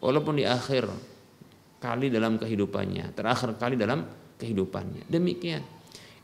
[0.01, 0.89] Walaupun di akhir
[1.77, 4.05] kali dalam kehidupannya terakhir kali dalam
[4.41, 5.05] kehidupannya.
[5.05, 5.61] Demikian.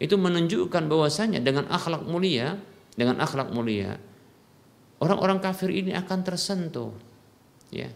[0.01, 2.57] Itu menunjukkan bahwasanya dengan akhlak mulia
[2.97, 3.95] dengan akhlak mulia
[5.01, 6.91] orang-orang kafir ini akan tersentuh
[7.73, 7.89] ya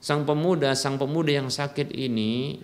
[0.00, 2.58] sang pemuda sang pemuda yang sakit ini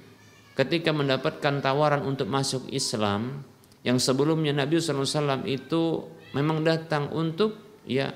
[0.57, 3.45] ketika mendapatkan tawaran untuk masuk Islam
[3.85, 8.11] yang sebelumnya Nabi SAW itu memang datang untuk ya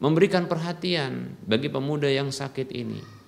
[0.00, 3.20] memberikan perhatian bagi pemuda yang sakit ini.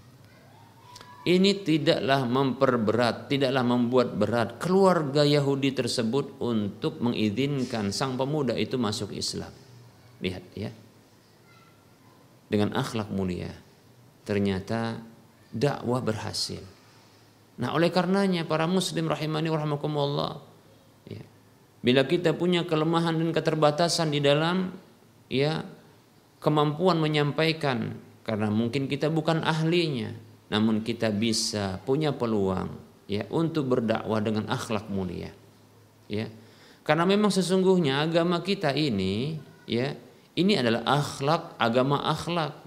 [1.23, 9.15] Ini tidaklah memperberat, tidaklah membuat berat keluarga Yahudi tersebut untuk mengizinkan sang pemuda itu masuk
[9.15, 9.53] Islam.
[10.19, 10.75] Lihat ya.
[12.51, 13.55] Dengan akhlak mulia.
[14.23, 15.03] Ternyata
[15.53, 16.63] dakwah berhasil
[17.61, 20.41] Nah, oleh karenanya para muslim rahimani warahmatullah
[21.05, 21.23] ya,
[21.85, 24.73] bila kita punya kelemahan dan keterbatasan di dalam
[25.29, 25.61] ya
[26.41, 27.95] kemampuan menyampaikan
[28.25, 30.17] karena mungkin kita bukan ahlinya,
[30.49, 32.73] namun kita bisa punya peluang
[33.05, 35.31] ya untuk berdakwah dengan akhlak mulia.
[36.09, 36.33] Ya.
[36.83, 39.95] Karena memang sesungguhnya agama kita ini ya,
[40.35, 42.62] ini adalah akhlak, agama akhlak.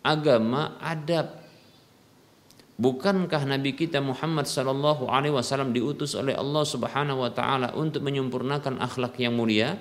[0.00, 1.40] Agama adab
[2.80, 8.80] Bukankah Nabi kita Muhammad sallallahu alaihi wasallam diutus oleh Allah Subhanahu wa taala untuk menyempurnakan
[8.80, 9.76] akhlak yang mulia?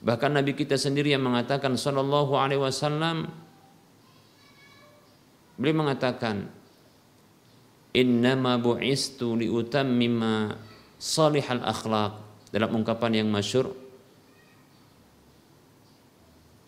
[0.00, 3.28] Bahkan Nabi kita sendiri yang mengatakan sallallahu alaihi wasallam
[5.60, 6.48] beliau mengatakan
[7.92, 10.56] innama bu'istu liutammima
[10.96, 12.16] salihal akhlak
[12.48, 13.76] dalam ungkapan yang masyur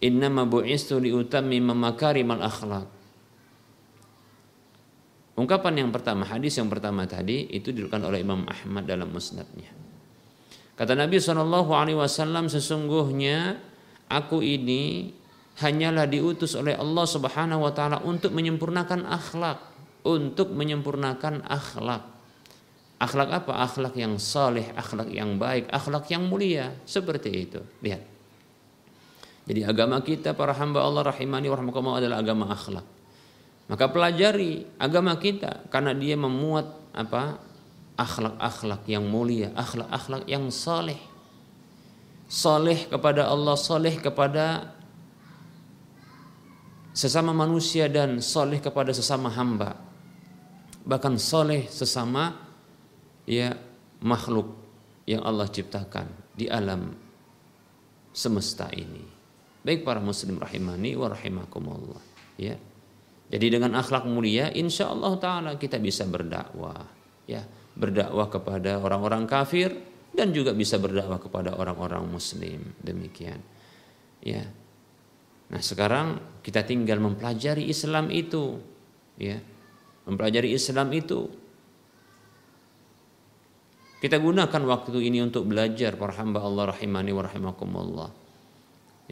[0.03, 2.91] innama bu'istu liutammima makarimal akhlak
[5.33, 9.73] Ungkapan yang pertama, hadis yang pertama tadi itu dilakukan oleh Imam Ahmad dalam musnadnya.
[10.77, 13.57] Kata Nabi SAW, sesungguhnya
[14.13, 15.09] aku ini
[15.65, 19.73] hanyalah diutus oleh Allah Subhanahu wa taala untuk menyempurnakan akhlak,
[20.05, 22.05] untuk menyempurnakan akhlak.
[23.01, 23.53] Akhlak apa?
[23.65, 26.77] Akhlak yang saleh, akhlak yang baik, akhlak yang mulia.
[26.85, 27.61] Seperti itu.
[27.81, 28.12] Lihat.
[29.43, 31.59] Jadi agama kita para hamba Allah rahimani wa
[31.99, 32.87] adalah agama akhlak.
[33.67, 37.51] Maka pelajari agama kita karena dia memuat apa?
[37.93, 40.97] akhlak-akhlak yang mulia, akhlak-akhlak yang saleh.
[42.25, 44.73] Saleh kepada Allah, saleh kepada
[46.93, 49.77] sesama manusia dan soleh kepada sesama hamba
[50.85, 52.37] bahkan soleh sesama
[53.25, 53.57] ya
[54.05, 54.53] makhluk
[55.09, 56.93] yang Allah ciptakan di alam
[58.13, 59.12] semesta ini
[59.63, 62.03] baik para muslim rahimani wa rahimakumullah.
[62.39, 62.59] Ya.
[63.33, 66.85] Jadi dengan akhlak mulia insya Allah taala kita bisa berdakwah
[67.25, 67.43] ya.
[67.73, 69.73] Berdakwah kepada orang-orang kafir
[70.13, 72.77] dan juga bisa berdakwah kepada orang-orang muslim.
[72.85, 73.41] Demikian.
[74.21, 74.45] Ya.
[75.53, 78.57] Nah sekarang kita tinggal mempelajari Islam itu,
[79.21, 79.37] ya,
[80.09, 81.29] mempelajari Islam itu.
[84.01, 88.11] Kita gunakan waktu ini untuk belajar para hamba Allah rahimani wa rahimakumullah.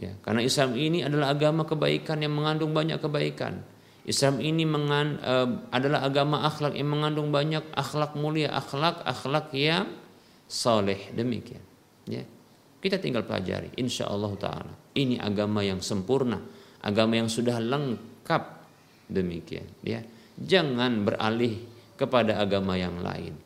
[0.01, 3.61] Ya, karena Islam ini adalah agama kebaikan yang mengandung banyak kebaikan.
[4.01, 9.93] Islam ini mengan, uh, adalah agama akhlak yang mengandung banyak akhlak mulia, akhlak akhlak yang
[10.49, 11.61] saleh demikian.
[12.09, 12.25] Ya.
[12.81, 14.73] Kita tinggal pelajari, insya Allah taala.
[14.97, 16.41] Ini agama yang sempurna,
[16.81, 18.43] agama yang sudah lengkap
[19.05, 19.69] demikian.
[19.85, 20.01] Ya,
[20.33, 21.61] jangan beralih
[21.93, 23.37] kepada agama yang lain.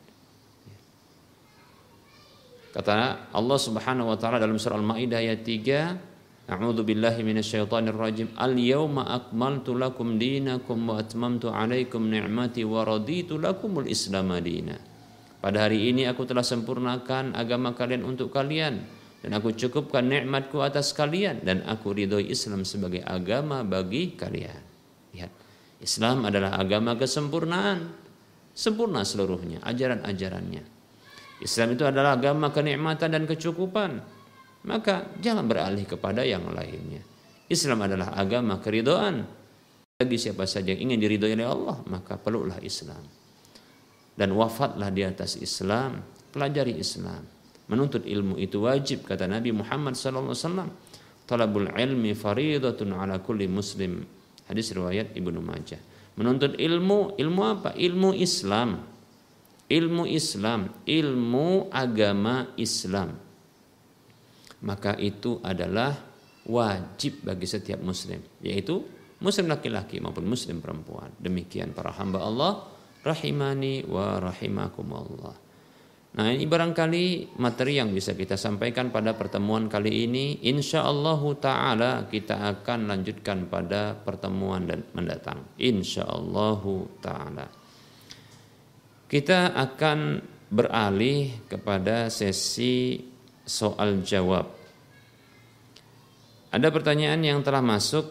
[2.72, 6.15] Kata Allah Subhanahu wa taala dalam surah Al-Maidah ayat 3,
[6.46, 8.30] Billahi minasyaitonir rajim.
[8.38, 14.78] Al-yauma akmaltu lakum dinakum wa atmamtu 'alaikum ni'mati wa raditu lakumul Islam madina.
[15.42, 18.86] Pada hari ini aku telah sempurnakan agama kalian untuk kalian
[19.26, 24.62] dan aku cukupkan nikmatku atas kalian dan aku ridhoi Islam sebagai agama bagi kalian.
[25.18, 25.32] Lihat,
[25.82, 27.90] Islam adalah agama kesempurnaan,
[28.54, 30.62] sempurna seluruhnya, ajaran-ajarannya.
[31.42, 34.00] Islam itu adalah agama kenikmatan dan kecukupan.
[34.66, 37.00] Maka jangan beralih kepada yang lainnya.
[37.46, 39.22] Islam adalah agama keridoan.
[39.96, 43.00] Bagi siapa saja yang ingin diridhoi oleh Allah, maka peluklah Islam.
[44.12, 46.04] Dan wafatlah di atas Islam,
[46.34, 47.36] pelajari Islam
[47.66, 50.70] Menuntut ilmu itu wajib kata Nabi Muhammad SAW.
[51.26, 54.06] Talabul ilmi faridatun ala kulli muslim.
[54.46, 55.82] Hadis riwayat Ibnu Majah.
[56.14, 57.74] Menuntut ilmu, ilmu apa?
[57.74, 58.86] Ilmu Islam.
[59.66, 63.18] Ilmu Islam, ilmu agama Islam.
[64.64, 65.92] Maka itu adalah
[66.46, 68.80] wajib bagi setiap muslim, yaitu
[69.20, 71.12] muslim laki-laki maupun muslim perempuan.
[71.18, 72.52] Demikian para hamba Allah
[73.02, 75.36] rahimani wa rahimakumullah.
[76.16, 80.40] Nah ini barangkali materi yang bisa kita sampaikan pada pertemuan kali ini.
[80.48, 85.44] Insya Allah Ta'ala kita akan lanjutkan pada pertemuan dan mendatang.
[85.60, 86.62] Insya Allah
[87.04, 87.46] Ta'ala.
[89.06, 89.98] Kita akan
[90.48, 92.96] beralih kepada sesi
[93.46, 94.50] soal jawab.
[96.50, 98.10] Ada pertanyaan yang telah masuk?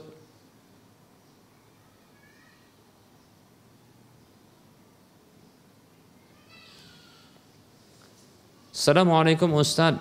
[8.75, 9.97] Assalamualaikum Ustaz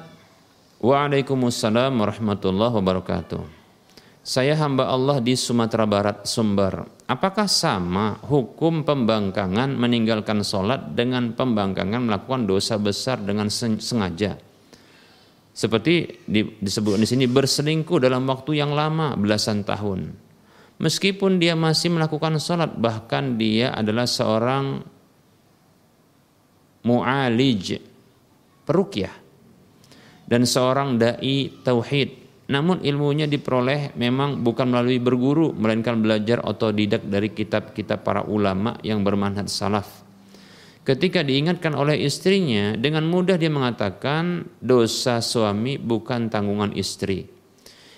[0.83, 3.43] Waalaikumsalam warahmatullahi wabarakatuh.
[4.21, 6.85] Saya hamba Allah di Sumatera Barat Sumber.
[7.09, 14.37] Apakah sama hukum pembangkangan meninggalkan sholat dengan pembangkangan melakukan dosa besar dengan sengaja
[15.55, 16.27] seperti
[16.59, 20.11] disebut di sini berselingkuh dalam waktu yang lama belasan tahun.
[20.83, 24.83] Meskipun dia masih melakukan sholat, bahkan dia adalah seorang
[26.83, 27.79] mu'alij,
[28.67, 29.15] perukyah
[30.27, 32.27] dan seorang dai tauhid.
[32.45, 39.01] Namun ilmunya diperoleh memang bukan melalui berguru melainkan belajar otodidak dari kitab-kitab para ulama yang
[39.01, 40.04] bermanhaj salaf.
[40.85, 47.25] Ketika diingatkan oleh istrinya, dengan mudah dia mengatakan dosa suami bukan tanggungan istri.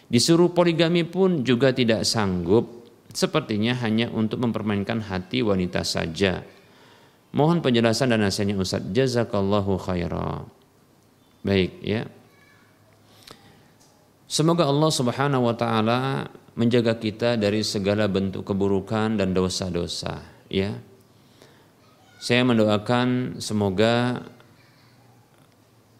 [0.07, 6.47] Disuruh poligami pun juga tidak sanggup, sepertinya hanya untuk mempermainkan hati wanita saja.
[7.35, 8.87] Mohon penjelasan dan nasihatnya Ustaz.
[8.87, 10.47] Jazakallahu khairan.
[11.43, 12.07] Baik ya.
[14.31, 20.75] Semoga Allah Subhanahu wa taala menjaga kita dari segala bentuk keburukan dan dosa-dosa ya.
[22.17, 24.25] Saya mendoakan semoga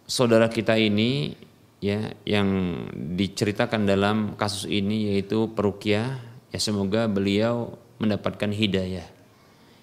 [0.09, 1.37] saudara kita ini
[1.85, 2.49] ya yang
[2.97, 6.17] diceritakan dalam kasus ini yaitu perukia
[6.49, 9.05] ya semoga beliau mendapatkan hidayah.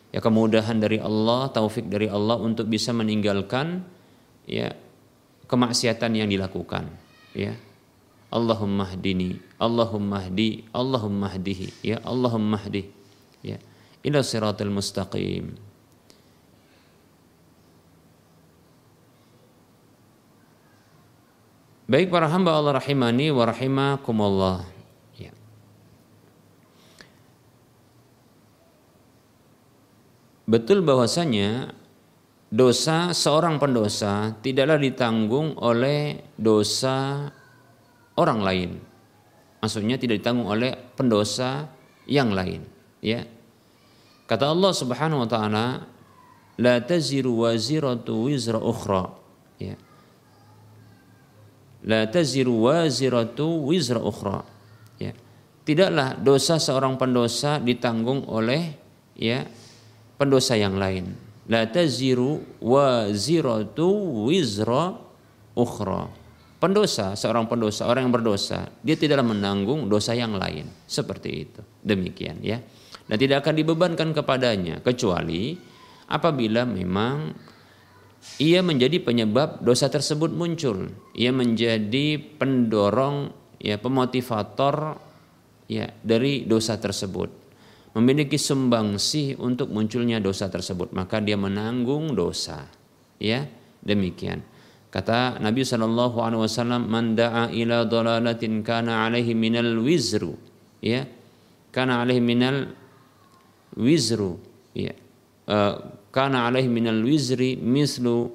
[0.09, 3.85] Ya kemudahan dari Allah taufik dari Allah untuk bisa meninggalkan
[4.49, 4.73] ya
[5.45, 6.89] kemaksiatan yang dilakukan
[7.37, 7.53] ya.
[8.33, 12.89] Allahumma hdini Allahumma hdi Allahumma hdihi ya Allahumma hdi
[13.45, 13.61] ya.
[14.01, 15.72] Ila siratal mustaqim
[21.83, 24.63] Baik para hamba Allah rahimani wa rahimakumullah.
[25.19, 25.35] Ya.
[30.47, 31.75] Betul bahwasanya
[32.47, 37.27] dosa seorang pendosa tidaklah ditanggung oleh dosa
[38.15, 38.71] orang lain.
[39.59, 41.67] Maksudnya tidak ditanggung oleh pendosa
[42.07, 42.63] yang lain,
[43.03, 43.27] ya.
[44.23, 45.83] Kata Allah Subhanahu wa taala,
[46.55, 49.19] "La taziru waziratu wizra ukhra."
[49.59, 49.75] Ya
[51.83, 54.43] la taziru waziratu wizra ukhra.
[54.99, 55.11] Ya.
[55.63, 58.75] Tidaklah dosa seorang pendosa ditanggung oleh
[59.15, 59.43] ya
[60.15, 61.15] pendosa yang lain.
[61.51, 63.87] La taziru waziratu
[64.27, 64.95] wizra
[65.55, 66.07] ukhra.
[66.63, 70.67] Pendosa seorang pendosa orang yang berdosa dia tidaklah menanggung dosa yang lain.
[70.87, 71.61] Seperti itu.
[71.83, 72.63] Demikian ya.
[73.03, 75.59] Dan tidak akan dibebankan kepadanya kecuali
[76.07, 77.35] apabila memang
[78.41, 80.89] ia menjadi penyebab dosa tersebut muncul.
[81.13, 83.29] Ia menjadi pendorong
[83.61, 84.97] ya pemotivator
[85.69, 87.29] ya dari dosa tersebut.
[87.93, 92.65] Memiliki sumbangsih untuk munculnya dosa tersebut, maka dia menanggung dosa.
[93.21, 93.45] Ya,
[93.85, 94.41] demikian.
[94.89, 95.61] Kata Nabi
[96.21, 100.37] alaihi wasallam, "Man da'a ila dalalatin kana alaihi minal wizru."
[100.81, 101.05] Ya.
[101.73, 102.73] Kana alaihi minal
[103.77, 104.37] wizru.
[104.73, 104.93] Ya.
[105.49, 108.29] Uh, kana alaihi minal wizri mislu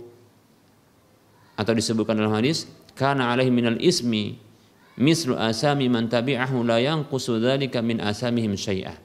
[1.54, 2.66] atau disebutkan dalam hadis
[2.98, 4.34] kana alaihi minal ismi
[4.98, 8.98] mislu asami man tabi'ahu la yanqusu dzalika min asamihim syai'ah.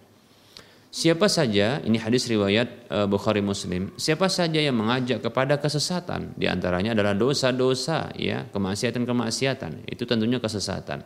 [0.93, 6.45] Siapa saja, ini hadis riwayat uh, Bukhari Muslim, siapa saja yang mengajak kepada kesesatan, di
[6.45, 11.01] antaranya adalah dosa-dosa, ya, kemaksiatan-kemaksiatan, itu tentunya kesesatan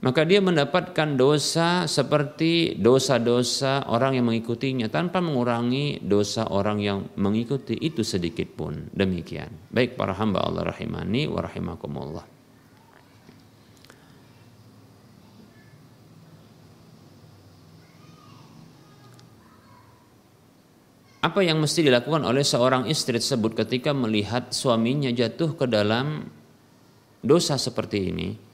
[0.00, 7.76] maka dia mendapatkan dosa seperti dosa-dosa orang yang mengikutinya tanpa mengurangi dosa orang yang mengikuti.
[7.76, 8.88] Itu sedikit pun.
[8.96, 9.52] Demikian.
[9.68, 12.24] Baik para hamba Allah rahimani wa rahimakumullah.
[21.20, 26.32] Apa yang mesti dilakukan oleh seorang istri tersebut ketika melihat suaminya jatuh ke dalam
[27.20, 28.49] dosa seperti ini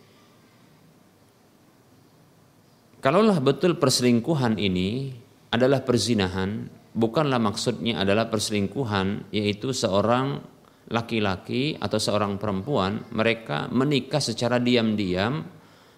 [3.01, 5.13] Kalaulah betul perselingkuhan ini
[5.53, 6.67] adalah perzinahan,
[6.97, 10.41] bukanlah maksudnya adalah perselingkuhan yaitu seorang
[10.89, 15.45] laki-laki atau seorang perempuan mereka menikah secara diam-diam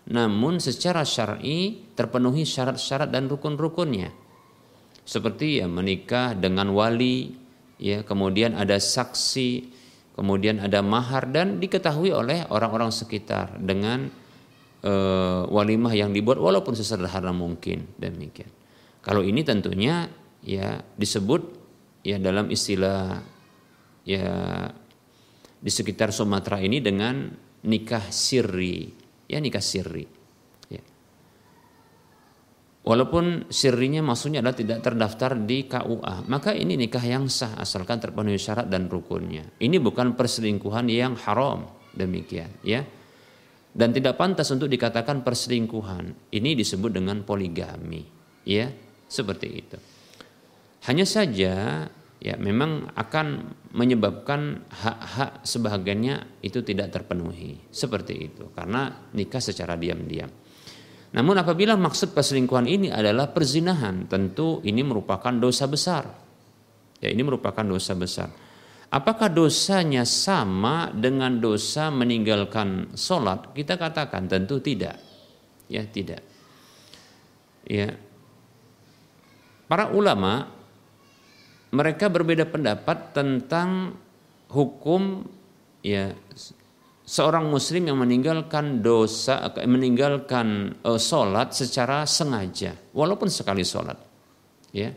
[0.09, 4.09] namun secara syar'i terpenuhi syarat-syarat dan rukun-rukunnya.
[5.05, 7.32] Seperti ya menikah dengan wali,
[7.76, 9.68] ya kemudian ada saksi,
[10.16, 14.09] kemudian ada mahar dan diketahui oleh orang-orang sekitar dengan
[14.83, 14.93] e,
[15.49, 18.51] walimah yang dibuat walaupun sesederhana mungkin demikian.
[19.03, 20.11] Kalau ini tentunya
[20.43, 21.43] ya disebut
[22.05, 23.18] ya dalam istilah
[24.07, 24.29] ya
[25.59, 27.31] di sekitar Sumatera ini dengan
[27.66, 28.91] nikah sirri.
[29.29, 30.07] Ya nikah sirri.
[30.68, 30.85] Ya.
[32.85, 38.41] walaupun sirrinya maksudnya adalah tidak terdaftar di KUA maka ini nikah yang sah asalkan terpenuhi
[38.41, 39.45] syarat dan rukunnya.
[39.61, 41.68] Ini bukan perselingkuhan yang haram.
[41.89, 42.85] Demikian ya
[43.73, 46.33] dan tidak pantas untuk dikatakan perselingkuhan.
[46.33, 48.03] Ini disebut dengan poligami,
[48.45, 48.69] ya,
[49.07, 49.79] seperti itu.
[50.87, 51.85] Hanya saja
[52.19, 53.27] ya memang akan
[53.75, 60.31] menyebabkan hak-hak sebahagiannya itu tidak terpenuhi, seperti itu karena nikah secara diam-diam.
[61.09, 66.05] Namun apabila maksud perselingkuhan ini adalah perzinahan, tentu ini merupakan dosa besar.
[67.01, 68.29] Ya, ini merupakan dosa besar.
[68.89, 73.53] Apakah dosanya sama dengan dosa meninggalkan sholat?
[73.53, 74.97] Kita katakan tentu tidak.
[75.68, 76.24] Ya, tidak.
[77.68, 77.93] Ya.
[79.68, 80.49] Para ulama
[81.68, 83.93] mereka berbeda pendapat tentang
[84.49, 85.28] hukum
[85.84, 86.16] ya
[87.05, 93.97] seorang muslim yang meninggalkan dosa meninggalkan uh, sholat secara sengaja walaupun sekali sholat
[94.72, 94.93] ya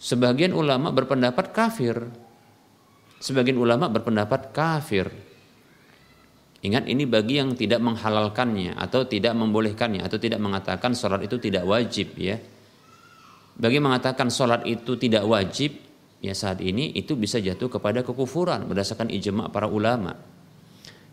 [0.00, 2.08] sebagian ulama berpendapat kafir
[3.18, 5.10] Sebagian ulama berpendapat kafir.
[6.58, 11.62] Ingat ini bagi yang tidak menghalalkannya atau tidak membolehkannya atau tidak mengatakan sholat itu tidak
[11.66, 12.38] wajib ya.
[13.58, 15.74] Bagi mengatakan sholat itu tidak wajib
[16.18, 20.18] ya saat ini itu bisa jatuh kepada kekufuran berdasarkan ijma para ulama.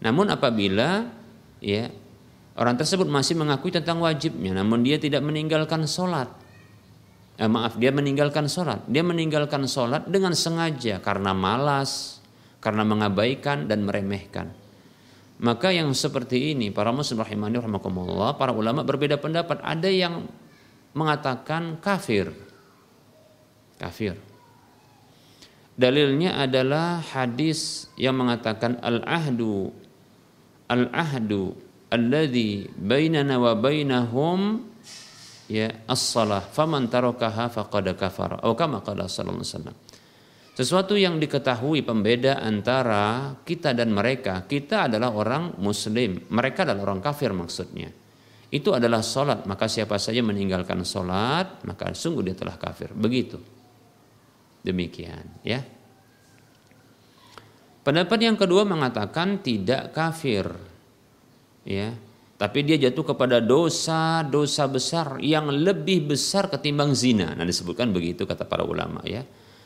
[0.02, 1.10] Namun apabila
[1.62, 1.90] ya
[2.58, 6.30] orang tersebut masih mengakui tentang wajibnya namun dia tidak meninggalkan sholat
[7.40, 8.84] eh, maaf dia meninggalkan sholat.
[8.88, 12.20] Dia meninggalkan sholat dengan sengaja karena malas
[12.64, 14.52] karena mengabaikan dan meremehkan.
[15.36, 19.60] Maka yang seperti ini para muslim rahimani rahimakumullah para ulama berbeda pendapat.
[19.60, 20.24] Ada yang
[20.96, 22.32] mengatakan kafir.
[23.76, 24.16] Kafir.
[25.76, 29.76] Dalilnya adalah hadis yang mengatakan al-ahdu
[30.72, 31.52] al-ahdu
[31.92, 34.64] alladhi bainana wa bainahum
[35.50, 38.42] ya as-salah faman tarakaha faqad kafara.
[38.42, 39.76] Atau kama qala sallallahu alaihi wasallam.
[40.56, 46.32] Sesuatu yang diketahui pembeda antara kita dan mereka kita adalah orang muslim.
[46.32, 47.92] Mereka adalah orang kafir maksudnya.
[48.48, 52.96] Itu adalah solat maka siapa saja meninggalkan solat maka sungguh dia telah kafir.
[52.96, 53.36] Begitu.
[54.64, 55.60] Demikian ya.
[57.84, 60.48] Pendapat yang kedua mengatakan tidak kafir
[61.68, 61.92] ya
[62.36, 67.32] tapi dia jatuh kepada dosa-dosa besar yang lebih besar ketimbang zina.
[67.32, 69.24] Nah disebutkan begitu kata para ulama ya.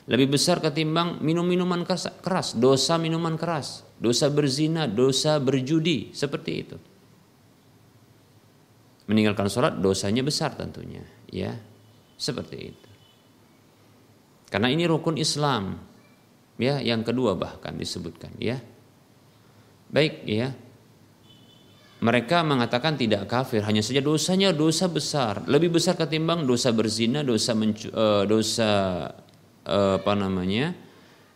[0.10, 6.78] Lebih besar ketimbang minum-minuman keras, dosa minuman keras, dosa berzina, dosa berjudi, seperti itu.
[9.06, 11.54] Meninggalkan sholat dosanya besar tentunya, ya,
[12.18, 12.90] seperti itu.
[14.50, 15.78] Karena ini rukun Islam,
[16.58, 18.58] ya, yang kedua bahkan disebutkan, ya.
[19.94, 20.58] Baik, ya
[22.00, 25.44] mereka mengatakan tidak kafir hanya saja dosanya dosa besar.
[25.44, 28.72] Lebih besar ketimbang dosa berzina dosa mencu, uh, dosa
[29.68, 30.72] uh, apa namanya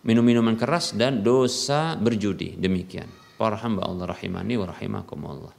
[0.07, 2.55] minum minuman keras dan dosa berjudi.
[2.55, 3.11] Demikian.
[3.35, 5.53] Para hamba Allah rahimani wa rahimakumullah.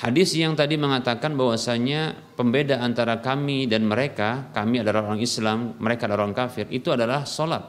[0.00, 6.08] Hadis yang tadi mengatakan bahwasanya pembeda antara kami dan mereka, kami adalah orang Islam, mereka
[6.08, 7.60] adalah orang kafir, itu adalah solat.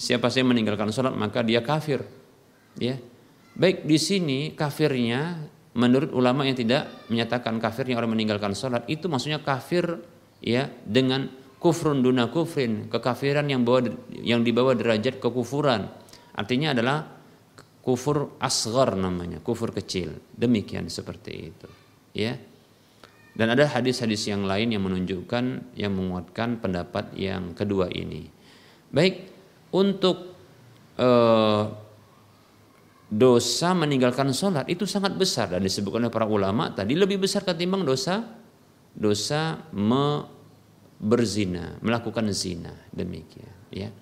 [0.00, 2.00] Siapa yang meninggalkan solat maka dia kafir.
[2.80, 2.96] Ya,
[3.52, 5.36] Baik di sini kafirnya
[5.76, 10.00] menurut ulama yang tidak menyatakan kafirnya orang meninggalkan sholat itu maksudnya kafir
[10.40, 11.28] ya dengan
[11.60, 15.88] kufrun duna kufrin kekafiran yang bawa yang dibawa derajat kekufuran.
[16.32, 17.04] Artinya adalah
[17.84, 20.16] kufur asgar namanya kufur kecil.
[20.32, 21.68] Demikian seperti itu
[22.16, 22.36] ya.
[23.32, 28.28] Dan ada hadis-hadis yang lain yang menunjukkan yang menguatkan pendapat yang kedua ini.
[28.92, 29.24] Baik
[29.72, 30.36] untuk
[31.00, 31.62] eh,
[33.12, 35.52] dosa meninggalkan sholat itu sangat besar.
[35.52, 38.24] Dan disebutkan oleh para ulama tadi lebih besar ketimbang dosa
[38.96, 40.24] dosa me
[40.96, 42.72] berzina melakukan zina.
[42.88, 43.92] Demikian ya.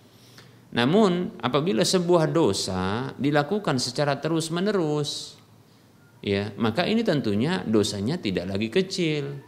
[0.70, 5.34] Namun apabila sebuah dosa dilakukan secara terus menerus
[6.22, 9.42] ya maka ini tentunya dosanya tidak lagi kecil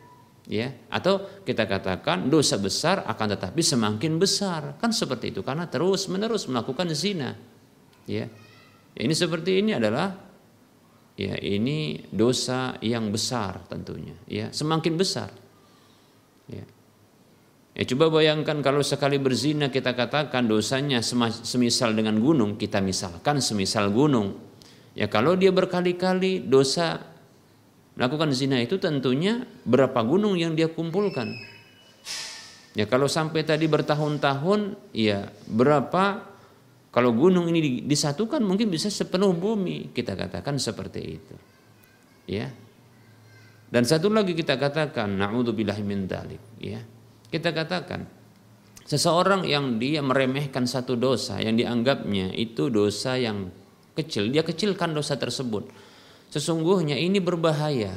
[0.50, 0.74] ya.
[0.90, 4.74] Atau kita katakan dosa besar akan tetapi semakin besar.
[4.82, 7.38] Kan seperti itu karena terus menerus melakukan zina
[8.10, 8.26] ya
[8.98, 10.12] ini seperti ini adalah
[11.16, 15.30] ya ini dosa yang besar tentunya ya semakin besar.
[16.50, 16.64] Ya.
[17.72, 21.00] Ya coba bayangkan kalau sekali berzina kita katakan dosanya
[21.40, 24.36] semisal dengan gunung kita misalkan semisal gunung.
[24.92, 27.00] Ya kalau dia berkali-kali dosa
[27.96, 31.32] melakukan zina itu tentunya berapa gunung yang dia kumpulkan?
[32.76, 36.31] Ya kalau sampai tadi bertahun-tahun ya berapa
[36.92, 39.96] kalau gunung ini disatukan mungkin bisa sepenuh bumi.
[39.96, 41.34] Kita katakan seperti itu.
[42.28, 42.52] Ya.
[43.72, 46.84] Dan satu lagi kita katakan naudzubillahi min dalik, ya.
[47.32, 48.04] Kita katakan
[48.84, 53.48] seseorang yang dia meremehkan satu dosa yang dianggapnya itu dosa yang
[53.96, 55.72] kecil, dia kecilkan dosa tersebut.
[56.28, 57.96] Sesungguhnya ini berbahaya.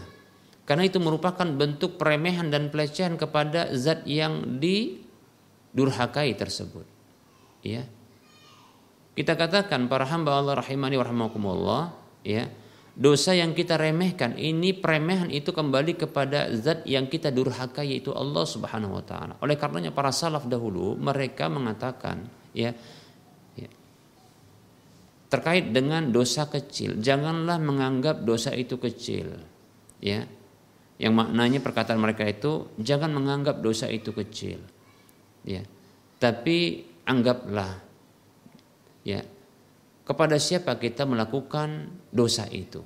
[0.63, 6.87] Karena itu merupakan bentuk peremehan dan pelecehan kepada zat yang didurhakai tersebut.
[7.59, 7.83] Ya.
[9.15, 11.95] Kita katakan para hamba Allah rahimani warahmatullah
[12.27, 12.51] ya
[12.95, 18.47] dosa yang kita remehkan ini peremehan itu kembali kepada zat yang kita durhaka yaitu Allah
[18.47, 19.33] Subhanahu wa taala.
[19.43, 22.71] Oleh karenanya para salaf dahulu mereka mengatakan ya,
[23.59, 23.69] ya
[25.27, 29.31] terkait dengan dosa kecil, janganlah menganggap dosa itu kecil.
[29.99, 30.27] Ya.
[30.95, 34.63] Yang maknanya perkataan mereka itu jangan menganggap dosa itu kecil.
[35.43, 35.67] Ya.
[36.23, 37.84] Tapi anggaplah
[39.05, 39.21] ya.
[40.05, 42.81] Kepada siapa kita melakukan dosa itu?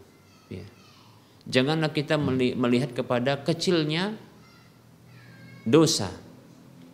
[0.49, 0.65] Ya.
[1.45, 2.17] janganlah kita
[2.57, 4.17] melihat kepada kecilnya
[5.61, 6.09] dosa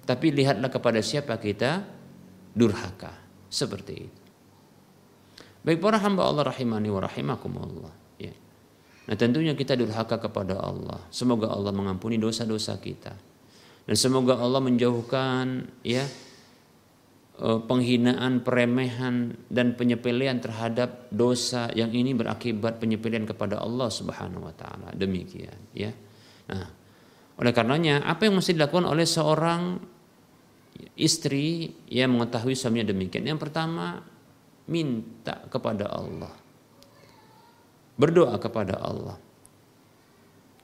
[0.06, 1.82] tapi lihatlah kepada siapa kita
[2.54, 3.12] durhaka.
[3.50, 4.22] Seperti itu.
[5.66, 7.94] Baik para hamba Allah rahimani wa rahimakumullah.
[8.22, 8.34] Ya.
[9.10, 11.02] Nah tentunya kita durhaka kepada Allah.
[11.10, 13.18] Semoga Allah mengampuni dosa-dosa kita.
[13.86, 16.06] Dan semoga Allah menjauhkan ya
[17.36, 24.96] penghinaan, peremehan dan penyepelean terhadap dosa yang ini berakibat penyepelean kepada Allah Subhanahu wa taala.
[24.96, 25.92] Demikian, ya.
[26.48, 26.68] Nah,
[27.36, 29.84] oleh karenanya apa yang mesti dilakukan oleh seorang
[30.96, 33.28] istri yang mengetahui suaminya demikian?
[33.28, 34.00] Yang pertama,
[34.72, 36.32] minta kepada Allah.
[38.00, 39.20] Berdoa kepada Allah.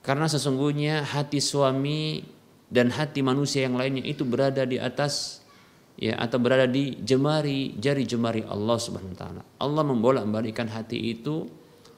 [0.00, 2.24] Karena sesungguhnya hati suami
[2.72, 5.41] dan hati manusia yang lainnya itu berada di atas
[5.98, 9.42] ya atau berada di jemari jari jemari Allah Subhanahu wa taala.
[9.60, 11.48] Allah membolak-balikkan hati itu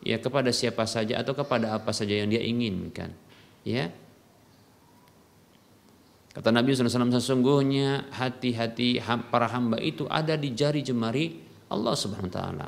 [0.05, 3.11] ya kepada siapa saja atau kepada apa saja yang dia inginkan.
[3.65, 3.91] Ya.
[6.35, 8.99] Kata Nabi SAW sesungguhnya hati-hati
[9.31, 11.39] para hamba itu ada di jari jemari
[11.71, 12.67] Allah Subhanahu wa taala.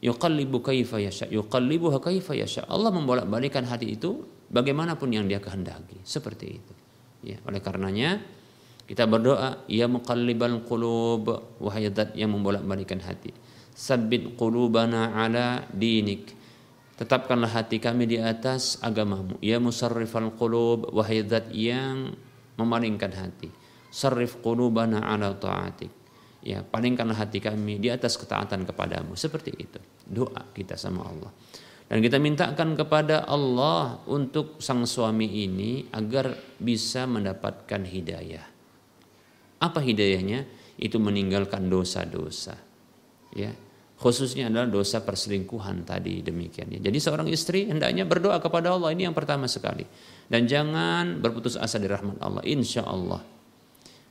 [0.00, 2.64] Yuqallibu kaifa yasha, yuqallibuha kaifa yasha.
[2.70, 6.00] Allah membolak-balikkan hati itu bagaimanapun yang dia kehendaki.
[6.00, 6.74] Seperti itu.
[7.20, 8.24] Ya, oleh karenanya
[8.90, 13.30] kita berdoa, ya muqallibal qulub, wahai zat yang membolak-balikkan hati.
[13.70, 16.34] Sabbit qulubana ala dinik.
[16.98, 19.38] Tetapkanlah hati kami di atas agamamu.
[19.38, 22.18] Ya musarrifal qulub, wahai zat yang
[22.58, 23.54] memalingkan hati.
[23.94, 25.94] Sarrif qulubana ala ta'atik.
[26.42, 29.14] Ya, palingkanlah hati kami di atas ketaatan kepadamu.
[29.14, 29.78] Seperti itu.
[30.02, 31.30] Doa kita sama Allah.
[31.86, 38.49] Dan kita mintakan kepada Allah untuk sang suami ini agar bisa mendapatkan hidayah
[39.60, 40.48] apa hidayahnya?
[40.80, 42.56] Itu meninggalkan dosa-dosa.
[43.36, 43.52] Ya,
[44.00, 46.72] khususnya adalah dosa perselingkuhan tadi demikian.
[46.72, 49.84] Jadi seorang istri hendaknya berdoa kepada Allah ini yang pertama sekali
[50.32, 53.20] dan jangan berputus asa di rahmat Allah insya Allah.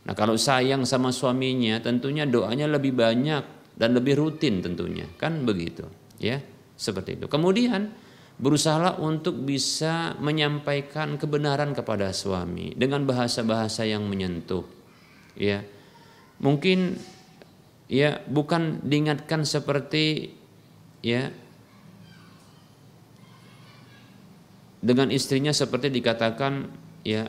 [0.05, 5.89] Nah kalau sayang sama suaminya tentunya doanya lebih banyak dan lebih rutin tentunya kan begitu
[6.21, 6.37] ya
[6.77, 7.25] seperti itu.
[7.25, 7.89] Kemudian
[8.37, 14.78] berusahalah untuk bisa menyampaikan kebenaran kepada suami dengan bahasa-bahasa yang menyentuh
[15.39, 15.63] ya
[16.43, 16.99] mungkin
[17.89, 20.35] ya bukan diingatkan seperti
[21.01, 21.31] ya
[24.79, 26.67] dengan istrinya seperti dikatakan
[27.03, 27.27] ya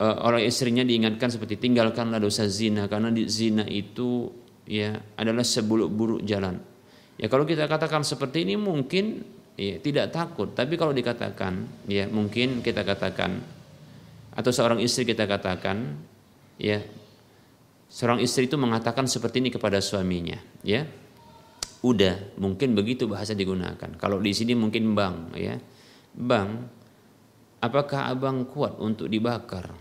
[0.00, 4.32] uh, orang istrinya diingatkan seperti tinggalkanlah dosa zina karena di zina itu
[4.66, 6.58] ya adalah sebuluk-buluk jalan.
[7.20, 9.22] Ya kalau kita katakan seperti ini mungkin
[9.54, 13.44] ya tidak takut, tapi kalau dikatakan ya mungkin kita katakan
[14.32, 16.00] atau seorang istri kita katakan
[16.60, 16.84] ya.
[17.90, 20.86] Seorang istri itu mengatakan seperti ini kepada suaminya ya.
[21.80, 23.90] Udah mungkin begitu bahasa digunakan.
[23.96, 25.56] Kalau di sini mungkin bang ya.
[26.12, 26.68] Bang
[27.64, 29.72] apakah abang kuat untuk dibakar?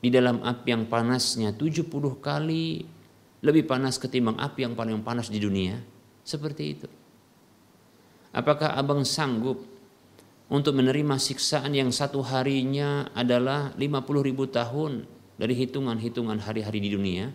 [0.00, 1.90] Di dalam api yang panasnya 70
[2.22, 2.86] kali
[3.42, 5.82] lebih panas ketimbang api yang paling panas di dunia.
[6.22, 6.88] Seperti itu.
[8.30, 9.64] Apakah abang sanggup
[10.46, 17.28] untuk menerima siksaan yang satu harinya adalah 50 ribu tahun dari hitungan-hitungan hari-hari di dunia?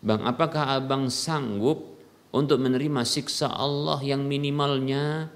[0.00, 1.96] Bang, apakah abang sanggup
[2.32, 5.32] untuk menerima siksa Allah yang minimalnya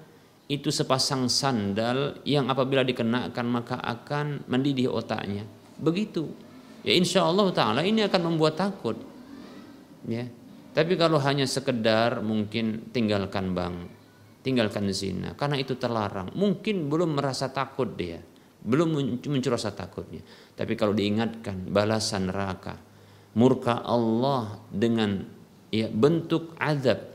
[0.51, 5.45] itu sepasang sandal yang apabila dikenakan maka akan mendidih otaknya?
[5.81, 6.29] Begitu.
[6.81, 8.97] Ya insya Allah Ta'ala ini akan membuat takut.
[10.09, 10.25] Ya.
[10.71, 13.91] Tapi kalau hanya sekedar mungkin tinggalkan bang,
[14.39, 16.31] tinggalkan zina, karena itu terlarang.
[16.31, 18.23] Mungkin belum merasa takut dia
[18.61, 20.21] belum muncul rasa takutnya.
[20.53, 22.77] Tapi kalau diingatkan balasan neraka,
[23.33, 25.25] murka Allah dengan
[25.73, 27.11] ya bentuk azab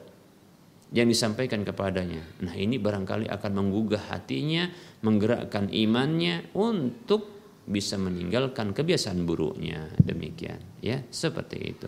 [0.94, 2.22] yang disampaikan kepadanya.
[2.42, 4.70] Nah, ini barangkali akan menggugah hatinya,
[5.02, 7.36] menggerakkan imannya untuk
[7.66, 9.90] bisa meninggalkan kebiasaan buruknya.
[9.98, 11.86] Demikian, ya, seperti itu.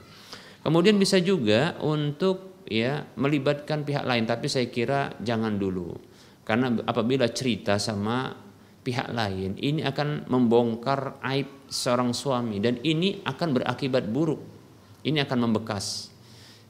[0.66, 5.94] Kemudian bisa juga untuk ya melibatkan pihak lain, tapi saya kira jangan dulu.
[6.42, 8.47] Karena apabila cerita sama
[8.89, 14.41] pihak lain ini akan membongkar aib seorang suami dan ini akan berakibat buruk.
[15.05, 16.09] Ini akan membekas.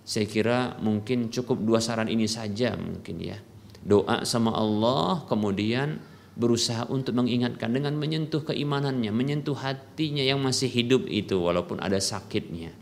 [0.02, 3.38] Saya kira mungkin cukup dua saran ini saja mungkin ya.
[3.86, 6.02] Doa sama Allah kemudian
[6.34, 12.74] berusaha untuk mengingatkan dengan menyentuh keimanannya, menyentuh hatinya yang masih hidup itu walaupun ada sakitnya.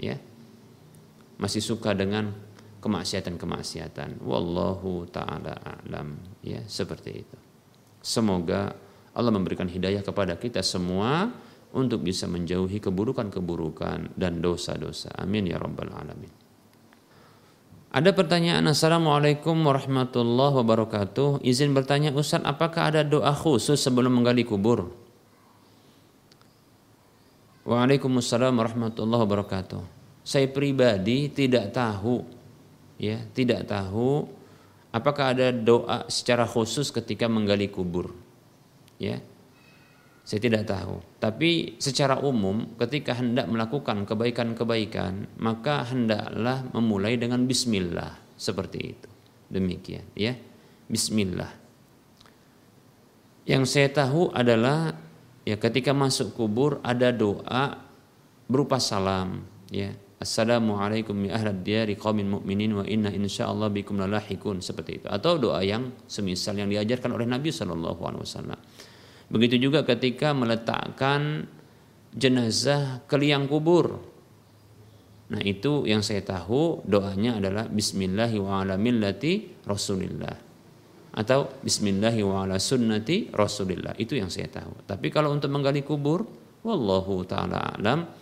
[0.00, 0.16] Ya.
[1.36, 2.32] Masih suka dengan
[2.80, 4.24] kemaksiatan-kemaksiatan.
[4.24, 6.16] Wallahu taala a'lam.
[6.40, 7.49] Ya, seperti itu.
[8.00, 8.72] Semoga
[9.12, 11.28] Allah memberikan hidayah kepada kita semua
[11.70, 15.12] untuk bisa menjauhi keburukan-keburukan dan dosa-dosa.
[15.20, 16.32] Amin ya rabbal alamin.
[17.90, 24.94] Ada pertanyaan Assalamualaikum warahmatullahi wabarakatuh Izin bertanya Ustaz apakah ada doa khusus sebelum menggali kubur
[27.66, 29.82] Waalaikumsalam warahmatullahi wabarakatuh
[30.22, 32.22] Saya pribadi tidak tahu
[32.94, 34.38] ya tidak tahu
[34.90, 38.10] Apakah ada doa secara khusus ketika menggali kubur?
[38.98, 39.22] Ya.
[40.26, 40.98] Saya tidak tahu.
[41.22, 49.08] Tapi secara umum ketika hendak melakukan kebaikan-kebaikan, maka hendaklah memulai dengan bismillah seperti itu.
[49.50, 50.34] Demikian, ya.
[50.90, 51.50] Bismillah.
[53.46, 54.94] Yang saya tahu adalah
[55.46, 57.78] ya ketika masuk kubur ada doa
[58.50, 65.06] berupa salam, ya Assalamualaikum ya ahlad diyari mu'minin wa inna insyaallah bikum lalahikun seperti itu
[65.08, 68.60] atau doa yang semisal yang diajarkan oleh Nabi sallallahu alaihi wasallam.
[69.32, 71.48] Begitu juga ketika meletakkan
[72.12, 73.96] jenazah ke liang kubur.
[75.32, 80.36] Nah itu yang saya tahu doanya adalah Bismillahi wa ala millati Rasulillah
[81.16, 84.84] atau Bismillahi wa ala sunnati Rasulillah itu yang saya tahu.
[84.84, 86.28] Tapi kalau untuk menggali kubur,
[86.60, 88.19] wallahu taala alam,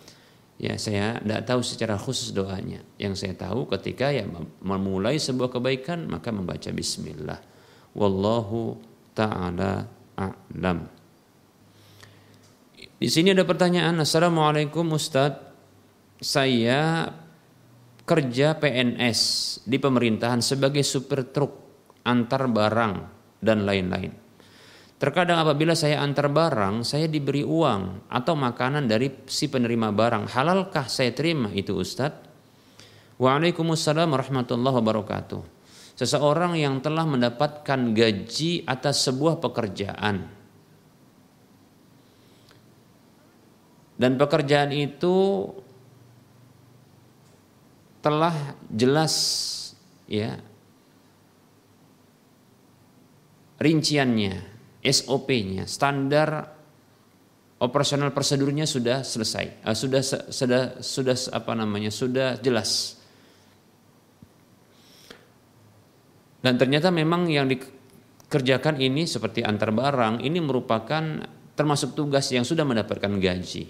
[0.59, 2.83] ya saya tidak tahu secara khusus doanya.
[2.99, 4.27] Yang saya tahu ketika ya
[4.59, 7.39] memulai sebuah kebaikan maka membaca Bismillah.
[7.95, 8.77] Wallahu
[9.15, 9.87] taala
[10.19, 10.85] alam.
[12.99, 15.47] Di sini ada pertanyaan, Assalamualaikum Ustadz
[16.19, 17.07] saya
[18.03, 19.19] kerja PNS
[19.63, 21.55] di pemerintahan sebagai supir truk
[22.03, 22.93] antar barang
[23.39, 24.28] dan lain-lain.
[24.99, 30.27] Terkadang apabila saya antar barang, saya diberi uang atau makanan dari si penerima barang.
[30.27, 32.27] Halalkah saya terima itu Ustadz?
[33.15, 35.41] Waalaikumsalam warahmatullahi wabarakatuh.
[35.95, 40.27] Seseorang yang telah mendapatkan gaji atas sebuah pekerjaan.
[43.99, 45.47] Dan pekerjaan itu
[47.99, 49.15] telah jelas
[50.07, 50.39] ya
[53.59, 56.55] rinciannya, SOP-nya, standar
[57.59, 60.01] operasional prosedurnya sudah selesai, uh, sudah
[60.31, 62.95] sudah sudah apa namanya sudah jelas.
[66.39, 71.03] Dan ternyata memang yang dikerjakan ini seperti antar barang ini merupakan
[71.51, 73.67] termasuk tugas yang sudah mendapatkan gaji,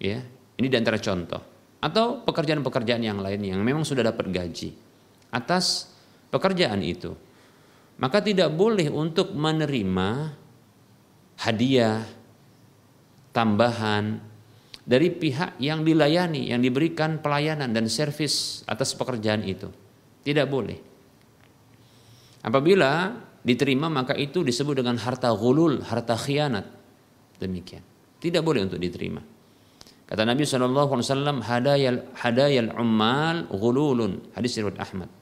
[0.00, 0.24] ya.
[0.56, 1.40] Ini di antara contoh
[1.80, 4.76] atau pekerjaan-pekerjaan yang lain yang memang sudah dapat gaji
[5.32, 5.88] atas
[6.28, 7.16] pekerjaan itu.
[8.00, 10.32] Maka tidak boleh untuk menerima
[11.44, 12.00] hadiah
[13.36, 14.16] tambahan
[14.80, 19.68] dari pihak yang dilayani, yang diberikan pelayanan dan servis atas pekerjaan itu.
[20.24, 20.78] Tidak boleh.
[22.40, 23.12] Apabila
[23.44, 26.64] diterima maka itu disebut dengan harta gulul, harta khianat.
[27.36, 27.84] Demikian.
[28.20, 29.20] Tidak boleh untuk diterima.
[30.08, 34.32] Kata Nabi SAW, hadayal, hadayal ummal ghululun.
[34.34, 35.19] Hadis riwayat Ahmad.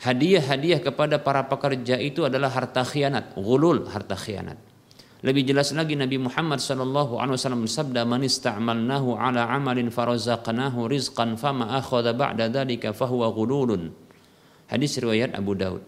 [0.00, 3.36] Hadiah-hadiah kepada para pekerja itu adalah harta khianat.
[3.36, 4.56] Ghulul, harta khianat.
[5.20, 11.36] Lebih jelas lagi Nabi Muhammad sallallahu alaihi wasallam bersabda man ista'malnahu ala amalin farazaqnahu rizqan
[11.36, 13.92] fama akhadha ba'da dhalika fahuwa ghululun.
[14.72, 15.84] Hadis riwayat Abu Daud.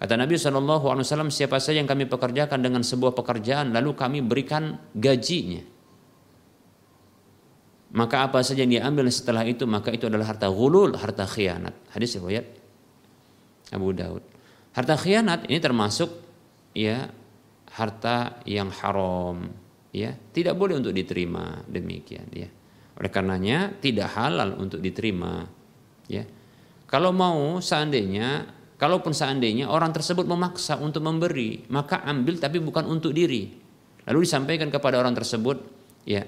[0.00, 4.18] Kata Nabi sallallahu alaihi wasallam siapa saja yang kami pekerjakan dengan sebuah pekerjaan lalu kami
[4.24, 5.62] berikan gajinya
[7.92, 11.76] maka apa saja yang diambil setelah itu maka itu adalah harta gulul, harta khianat.
[11.92, 12.61] Hadis riwayat
[13.72, 14.22] Abu Daud.
[14.72, 16.08] Harta khianat ini termasuk
[16.76, 17.08] ya
[17.72, 19.48] harta yang haram,
[19.92, 22.48] ya tidak boleh untuk diterima demikian ya.
[23.00, 25.48] Oleh karenanya tidak halal untuk diterima,
[26.08, 26.24] ya.
[26.84, 28.44] Kalau mau seandainya,
[28.76, 33.48] kalaupun seandainya orang tersebut memaksa untuk memberi, maka ambil tapi bukan untuk diri.
[34.04, 35.56] Lalu disampaikan kepada orang tersebut,
[36.04, 36.20] ya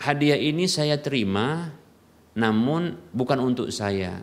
[0.00, 1.70] hadiah ini saya terima
[2.34, 4.20] namun bukan untuk saya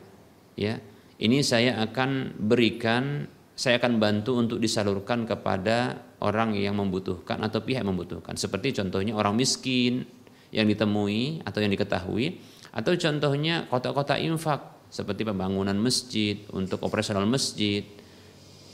[0.59, 0.75] ya
[1.21, 7.85] ini saya akan berikan saya akan bantu untuk disalurkan kepada orang yang membutuhkan atau pihak
[7.85, 10.05] yang membutuhkan seperti contohnya orang miskin
[10.49, 12.41] yang ditemui atau yang diketahui
[12.73, 17.85] atau contohnya kota-kota infak seperti pembangunan masjid untuk operasional masjid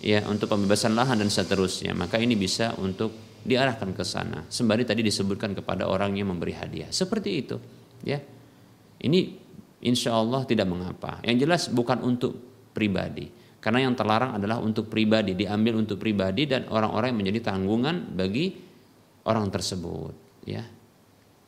[0.02, 4.44] ya untuk pembebasan lahan dan seterusnya maka ini bisa untuk diarahkan ke sana.
[4.52, 6.92] Sembari tadi disebutkan kepada orang yang memberi hadiah.
[6.92, 7.56] Seperti itu.
[8.04, 8.20] Ya,
[8.98, 9.47] Ini
[9.84, 11.22] insya Allah tidak mengapa.
[11.22, 12.38] Yang jelas bukan untuk
[12.74, 13.30] pribadi.
[13.58, 15.34] Karena yang terlarang adalah untuk pribadi.
[15.34, 18.54] Diambil untuk pribadi dan orang-orang yang menjadi tanggungan bagi
[19.28, 20.14] orang tersebut.
[20.48, 20.64] Ya.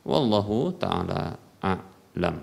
[0.03, 2.35] Wallahu ta'ala a'lam.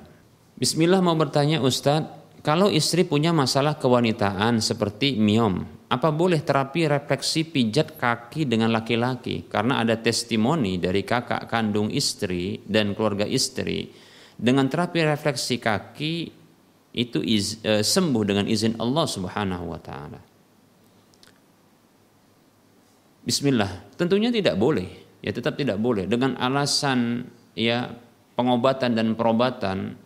[0.57, 2.41] Bismillah mau bertanya Ustadz.
[2.41, 9.47] Kalau istri punya masalah kewanitaan seperti miom apa boleh terapi refleksi pijat kaki dengan laki-laki
[9.47, 13.87] karena ada testimoni dari kakak kandung istri dan keluarga istri
[14.37, 16.14] dengan terapi refleksi kaki
[16.97, 20.20] itu iz, e, sembuh dengan izin Allah Subhanahu wa taala.
[23.26, 26.07] Bismillah, tentunya tidak boleh, ya tetap tidak boleh.
[26.07, 27.26] Dengan alasan
[27.59, 27.91] ya
[28.39, 29.99] pengobatan dan perobatan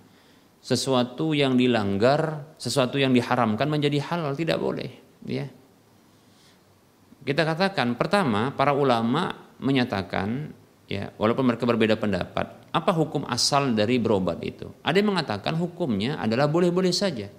[0.62, 4.90] sesuatu yang dilanggar, sesuatu yang diharamkan menjadi halal tidak boleh,
[5.28, 5.46] ya.
[7.20, 10.56] Kita katakan pertama para ulama menyatakan
[10.90, 14.70] ya walaupun mereka berbeda pendapat apa hukum asal dari berobat itu?
[14.82, 17.30] Ada yang mengatakan hukumnya adalah boleh-boleh saja.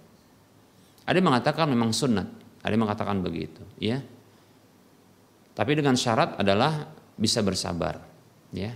[1.03, 2.27] Ada yang mengatakan memang sunat.
[2.63, 3.99] Ada yang mengatakan begitu ya.
[5.51, 6.87] Tapi dengan syarat adalah
[7.19, 7.99] bisa bersabar
[8.55, 8.71] ya.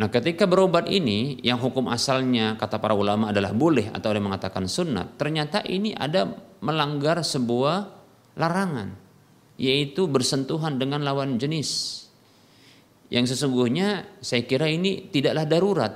[0.00, 4.32] Nah, ketika berobat ini yang hukum asalnya kata para ulama adalah boleh atau ada yang
[4.32, 6.24] mengatakan sunat, ternyata ini ada
[6.64, 8.00] melanggar sebuah
[8.40, 9.09] larangan
[9.60, 12.00] yaitu bersentuhan dengan lawan jenis.
[13.10, 15.92] yang sesungguhnya saya kira ini tidaklah darurat.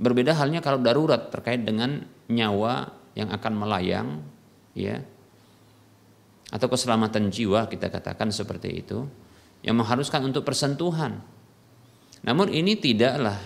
[0.00, 2.00] Berbeda halnya kalau darurat terkait dengan
[2.32, 4.08] nyawa yang akan melayang,
[4.72, 5.04] ya,
[6.48, 9.04] atau keselamatan jiwa kita katakan seperti itu,
[9.60, 11.20] yang mengharuskan untuk persentuhan.
[12.24, 13.36] Namun ini tidaklah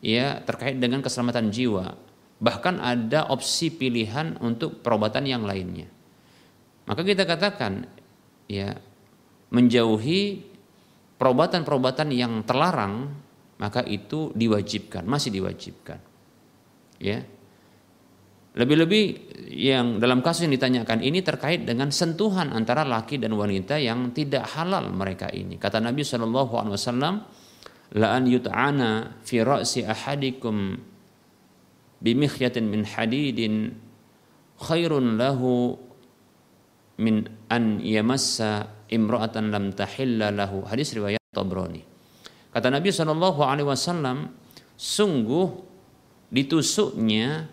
[0.00, 1.92] ya terkait dengan keselamatan jiwa.
[2.40, 5.92] Bahkan ada opsi pilihan untuk perobatan yang lainnya.
[6.88, 7.95] Maka kita katakan
[8.46, 8.74] ya
[9.50, 10.42] menjauhi
[11.16, 13.26] perobatan-perobatan yang terlarang
[13.56, 15.98] maka itu diwajibkan, masih diwajibkan.
[17.00, 17.24] Ya.
[18.56, 19.04] Lebih-lebih
[19.52, 24.48] yang dalam kasus yang ditanyakan ini terkait dengan sentuhan antara laki dan wanita yang tidak
[24.56, 25.60] halal mereka ini.
[25.60, 27.14] Kata Nabi Shallallahu alaihi wasallam,
[28.00, 30.80] "La an yut'ana fi ra'si ahadikum
[32.00, 33.76] bimikhyatin min hadidin
[34.56, 35.76] khairun lahu
[37.00, 40.64] min an yamassa imra'atan lam tahilla lahu.
[40.64, 41.82] Hadis riwayat Tabrani.
[42.52, 44.32] Kata Nabi Shallallahu alaihi wasallam,
[44.76, 45.46] sungguh
[46.32, 47.52] ditusuknya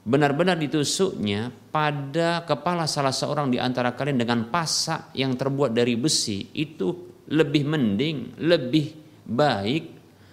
[0.00, 6.56] benar-benar ditusuknya pada kepala salah seorang di antara kalian dengan pasak yang terbuat dari besi
[6.56, 8.96] itu lebih mending, lebih
[9.28, 9.84] baik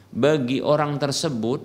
[0.07, 1.61] bagi orang tersebut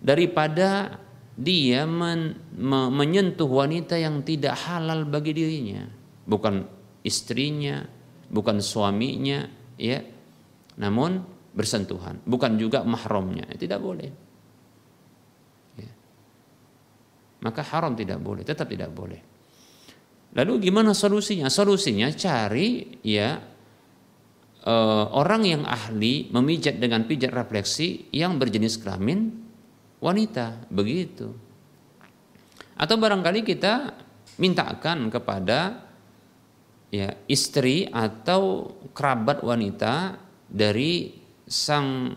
[0.00, 0.96] daripada
[1.34, 5.82] dia men, me, menyentuh wanita yang tidak halal bagi dirinya,
[6.30, 6.62] bukan
[7.02, 7.82] istrinya,
[8.30, 9.98] bukan suaminya, ya.
[10.78, 11.22] Namun
[11.54, 14.10] bersentuhan, bukan juga mahramnya, tidak boleh.
[15.78, 15.90] Ya.
[17.42, 19.34] Maka haram tidak boleh, tetap tidak boleh.
[20.34, 21.46] Lalu gimana solusinya?
[21.46, 23.38] Solusinya cari ya
[24.66, 29.43] eh, orang yang ahli memijat dengan pijat refleksi yang berjenis kelamin
[30.04, 31.32] wanita, begitu.
[32.76, 33.96] Atau barangkali kita
[34.36, 35.80] mintakan kepada
[36.92, 41.16] ya istri atau kerabat wanita dari
[41.48, 42.12] sang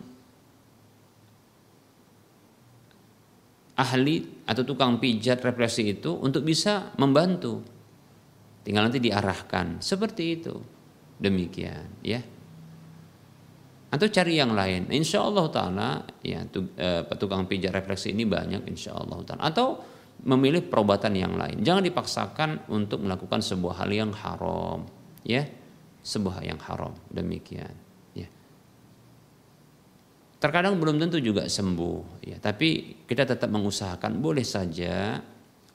[3.77, 7.61] ahli atau tukang pijat refleksi itu untuk bisa membantu.
[8.65, 10.55] Tinggal nanti diarahkan seperti itu.
[11.17, 12.19] Demikian ya.
[13.87, 14.91] Atau cari yang lain.
[14.91, 19.47] Insya Allah taala ya eh, tukang pijat refleksi ini banyak insya Allah taala.
[19.47, 19.67] Atau
[20.25, 21.61] memilih perobatan yang lain.
[21.61, 24.87] Jangan dipaksakan untuk melakukan sebuah hal yang haram,
[25.21, 25.45] ya,
[26.01, 26.97] sebuah yang haram.
[27.13, 27.73] Demikian,
[28.17, 28.25] ya.
[30.41, 35.21] Terkadang belum tentu juga sembuh, ya, tapi kita tetap mengusahakan boleh saja,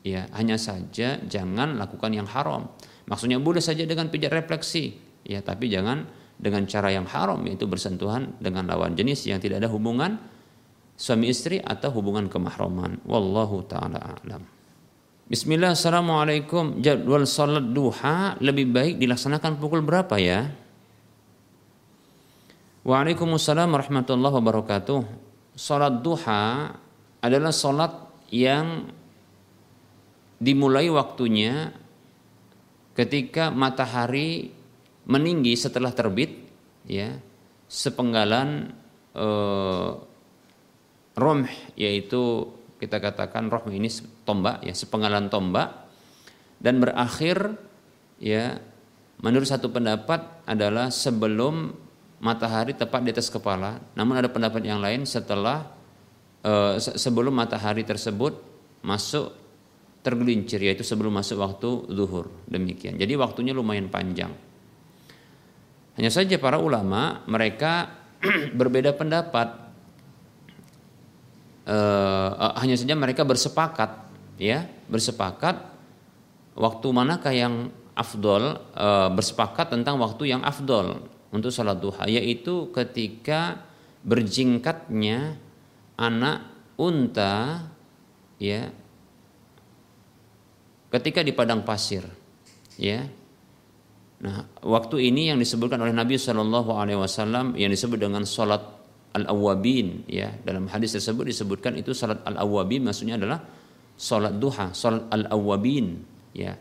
[0.02, 2.66] ya, hanya saja jangan lakukan yang haram.
[3.06, 8.34] Maksudnya boleh saja dengan pijat refleksi, ya, tapi jangan dengan cara yang haram yaitu bersentuhan
[8.42, 10.18] dengan lawan jenis yang tidak ada hubungan
[10.98, 12.98] suami istri atau hubungan kemahroman.
[13.06, 14.42] Wallahu taala a'lam.
[15.30, 16.82] Bismillah, Assalamualaikum.
[16.82, 20.50] Jadwal salat duha lebih baik dilaksanakan pukul berapa ya?
[22.82, 25.00] Waalaikumsalam warahmatullahi wabarakatuh.
[25.54, 26.74] Salat duha
[27.22, 27.94] adalah salat
[28.34, 28.90] yang
[30.42, 31.70] dimulai waktunya
[32.98, 34.50] ketika matahari
[35.06, 36.30] meninggi setelah terbit
[36.86, 37.18] ya
[37.66, 38.74] sepenggalan
[39.16, 39.90] eh,
[41.16, 41.48] romh
[41.78, 42.52] yaitu
[42.82, 43.86] kita katakan roh ini
[44.26, 45.70] tombak ya sepenggalan tombak
[46.62, 47.58] dan berakhir
[48.22, 48.58] ya
[49.22, 51.74] menurut satu pendapat adalah sebelum
[52.22, 53.82] matahari tepat di atas kepala.
[53.98, 55.66] Namun ada pendapat yang lain setelah
[56.46, 58.38] uh, sebelum matahari tersebut
[58.86, 59.34] masuk
[60.06, 62.30] tergelincir yaitu sebelum masuk waktu zuhur.
[62.46, 62.94] Demikian.
[62.94, 64.30] Jadi waktunya lumayan panjang
[66.02, 67.94] hanya saja para ulama mereka
[68.58, 69.54] berbeda pendapat.
[71.62, 74.02] Uh, hanya saja mereka bersepakat
[74.34, 75.62] ya bersepakat
[76.58, 83.62] waktu manakah yang afdol uh, bersepakat tentang waktu yang afdol untuk sholat duha yaitu ketika
[84.02, 85.38] berjingkatnya
[85.94, 86.50] anak
[86.82, 87.62] unta
[88.42, 88.74] ya
[90.90, 92.02] ketika di padang pasir
[92.74, 93.06] ya
[94.22, 98.82] nah waktu ini yang disebutkan oleh Nabi Shallallahu Alaihi Wasallam yang disebut dengan sholat
[99.12, 100.32] al-awwabin ya.
[100.42, 103.44] Dalam hadis tersebut disebutkan itu salat al-awwabin maksudnya adalah
[103.94, 106.00] salat duha salat al-awwabin
[106.32, 106.56] ya.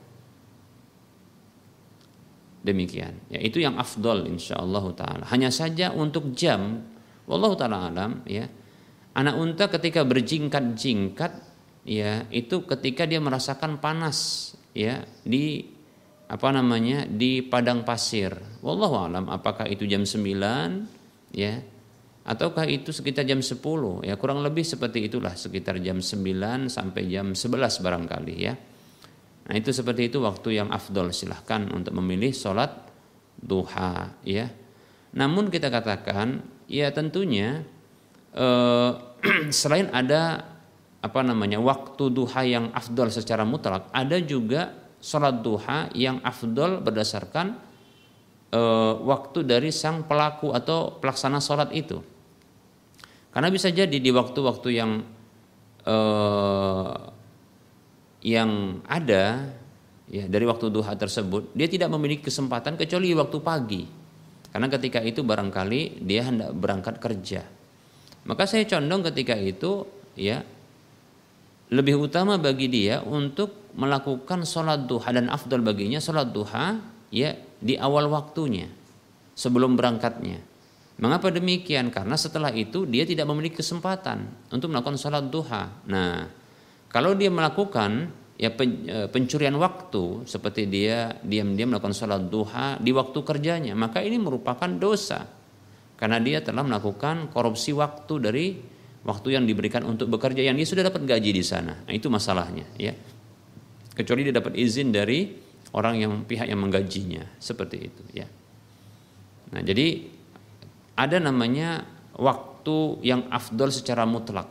[2.62, 3.18] Demikian.
[3.34, 5.24] Ya itu yang afdol insyaallah taala.
[5.34, 6.86] Hanya saja untuk jam
[7.26, 8.46] wallahu taala alam ya.
[9.12, 11.32] Anak unta ketika berjingkat-jingkat
[11.84, 15.68] ya itu ketika dia merasakan panas ya di
[16.32, 18.32] apa namanya di padang pasir.
[18.64, 21.60] Wallahu alam apakah itu jam 9 ya?
[22.24, 23.60] Ataukah itu sekitar jam 10
[24.08, 28.56] ya kurang lebih seperti itulah sekitar jam 9 sampai jam 11 barangkali ya.
[29.52, 32.72] Nah itu seperti itu waktu yang afdol silahkan untuk memilih sholat
[33.36, 34.48] duha ya.
[35.12, 36.40] Namun kita katakan
[36.72, 37.68] ya tentunya
[38.32, 38.92] eh,
[39.60, 40.48] selain ada
[41.02, 47.58] apa namanya waktu duha yang afdol secara mutlak, ada juga sholat duha yang afdol berdasarkan
[48.54, 52.00] eh, waktu dari sang pelaku atau pelaksana sholat itu.
[53.32, 54.92] Karena bisa jadi di waktu-waktu yang
[55.84, 56.94] eh,
[58.22, 59.50] yang ada
[60.12, 63.84] ya dari waktu duha tersebut dia tidak memiliki kesempatan kecuali waktu pagi
[64.52, 67.42] karena ketika itu barangkali dia hendak berangkat kerja
[68.28, 70.46] maka saya condong ketika itu ya
[71.72, 76.80] lebih utama bagi dia untuk melakukan sholat duha dan afdal baginya sholat duha
[77.12, 78.68] ya di awal waktunya
[79.36, 80.44] sebelum berangkatnya.
[81.02, 81.90] Mengapa demikian?
[81.90, 85.72] Karena setelah itu dia tidak memiliki kesempatan untuk melakukan sholat duha.
[85.90, 86.30] Nah
[86.92, 93.20] kalau dia melakukan ya e, pencurian waktu seperti dia diam-diam melakukan sholat duha di waktu
[93.24, 95.26] kerjanya maka ini merupakan dosa.
[95.98, 98.46] Karena dia telah melakukan korupsi waktu dari
[99.06, 101.74] waktu yang diberikan untuk bekerja yang dia sudah dapat gaji di sana.
[101.82, 102.94] Nah, itu masalahnya ya
[103.96, 105.28] kecuali dia dapat izin dari
[105.76, 107.40] orang yang pihak yang menggajinya.
[107.40, 108.28] Seperti itu ya.
[109.52, 110.08] Nah jadi
[110.96, 111.84] ada namanya
[112.16, 114.48] waktu yang afdol secara mutlak.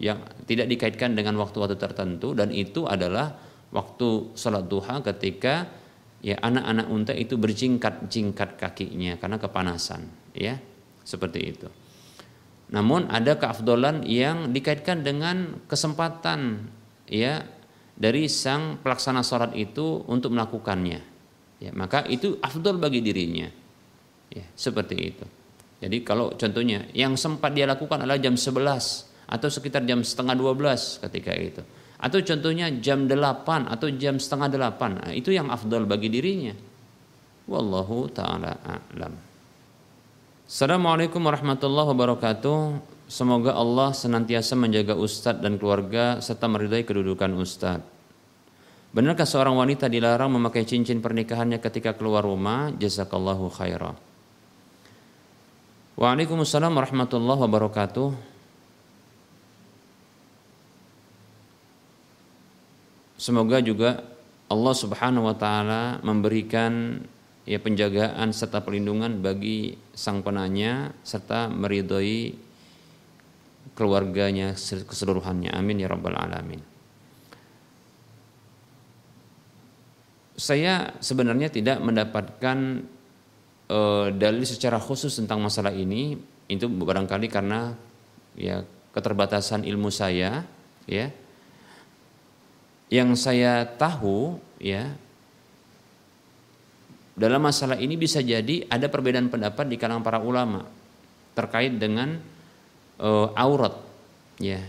[0.00, 3.36] Yang tidak dikaitkan dengan waktu-waktu tertentu dan itu adalah
[3.68, 5.68] waktu sholat duha ketika
[6.24, 10.56] ya anak-anak unta itu berjingkat-jingkat kakinya karena kepanasan ya.
[11.04, 11.68] Seperti itu.
[12.70, 16.70] Namun ada keafdolan yang dikaitkan dengan kesempatan
[17.10, 17.42] ya
[18.00, 21.00] dari sang pelaksana sholat itu untuk melakukannya.
[21.60, 23.44] Ya, maka itu afdol bagi dirinya.
[24.32, 25.26] Ya, seperti itu.
[25.84, 31.04] Jadi kalau contohnya yang sempat dia lakukan adalah jam 11 atau sekitar jam setengah 12
[31.04, 31.62] ketika itu.
[32.00, 35.04] Atau contohnya jam 8 atau jam setengah 8.
[35.04, 36.56] Nah, itu yang afdal bagi dirinya.
[37.44, 39.12] Wallahu taala a'lam.
[40.48, 42.58] Assalamualaikum warahmatullahi wabarakatuh.
[43.10, 47.82] Semoga Allah senantiasa menjaga ustadz dan keluarga serta meridai kedudukan ustadz.
[48.94, 52.70] Benarkah seorang wanita dilarang memakai cincin pernikahannya ketika keluar rumah?
[52.70, 53.98] Jazakallahu khairah.
[55.98, 58.08] Waalaikumsalam warahmatullahi wabarakatuh.
[63.18, 64.06] Semoga juga
[64.46, 67.02] Allah Subhanahu wa taala memberikan
[67.42, 72.49] ya penjagaan serta perlindungan bagi sang penanya serta meridhoi
[73.74, 75.50] keluarganya keseluruhannya.
[75.54, 76.60] Amin ya rabbal alamin.
[80.40, 82.58] Saya sebenarnya tidak mendapatkan
[83.68, 86.16] uh, dalil secara khusus tentang masalah ini
[86.50, 87.76] itu barangkali karena
[88.34, 90.42] ya keterbatasan ilmu saya
[90.88, 91.12] ya
[92.90, 94.90] yang saya tahu ya
[97.14, 100.66] dalam masalah ini bisa jadi ada perbedaan pendapat di kalangan para ulama
[101.38, 102.18] terkait dengan
[103.00, 103.74] uh, aurat
[104.36, 104.60] ya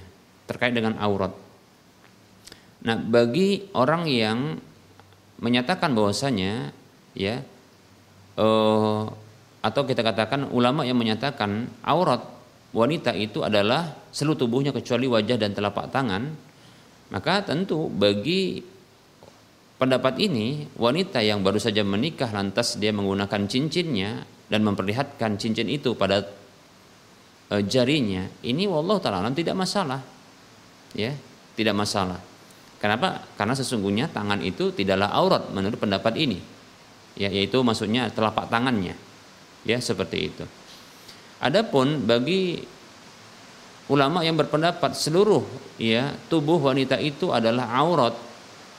[0.48, 1.32] terkait dengan aurat.
[2.82, 4.58] Nah, bagi orang yang
[5.38, 6.74] menyatakan bahwasanya
[7.14, 7.46] ya
[8.40, 9.04] uh,
[9.62, 12.26] atau kita katakan ulama yang menyatakan aurat
[12.74, 16.34] wanita itu adalah seluruh tubuhnya kecuali wajah dan telapak tangan
[17.12, 18.64] maka tentu bagi
[19.78, 25.94] pendapat ini wanita yang baru saja menikah lantas dia menggunakan cincinnya dan memperlihatkan cincin itu
[25.98, 26.41] pada
[27.52, 30.00] e, jarinya, ini wallah taala tidak masalah.
[30.96, 31.12] Ya,
[31.60, 32.20] tidak masalah.
[32.80, 33.28] Kenapa?
[33.36, 36.40] Karena sesungguhnya tangan itu tidaklah aurat menurut pendapat ini.
[37.20, 38.96] Ya, yaitu maksudnya telapak tangannya.
[39.68, 40.44] Ya, seperti itu.
[41.44, 42.64] Adapun bagi
[43.92, 45.44] ulama yang berpendapat seluruh
[45.76, 48.16] ya tubuh wanita itu adalah aurat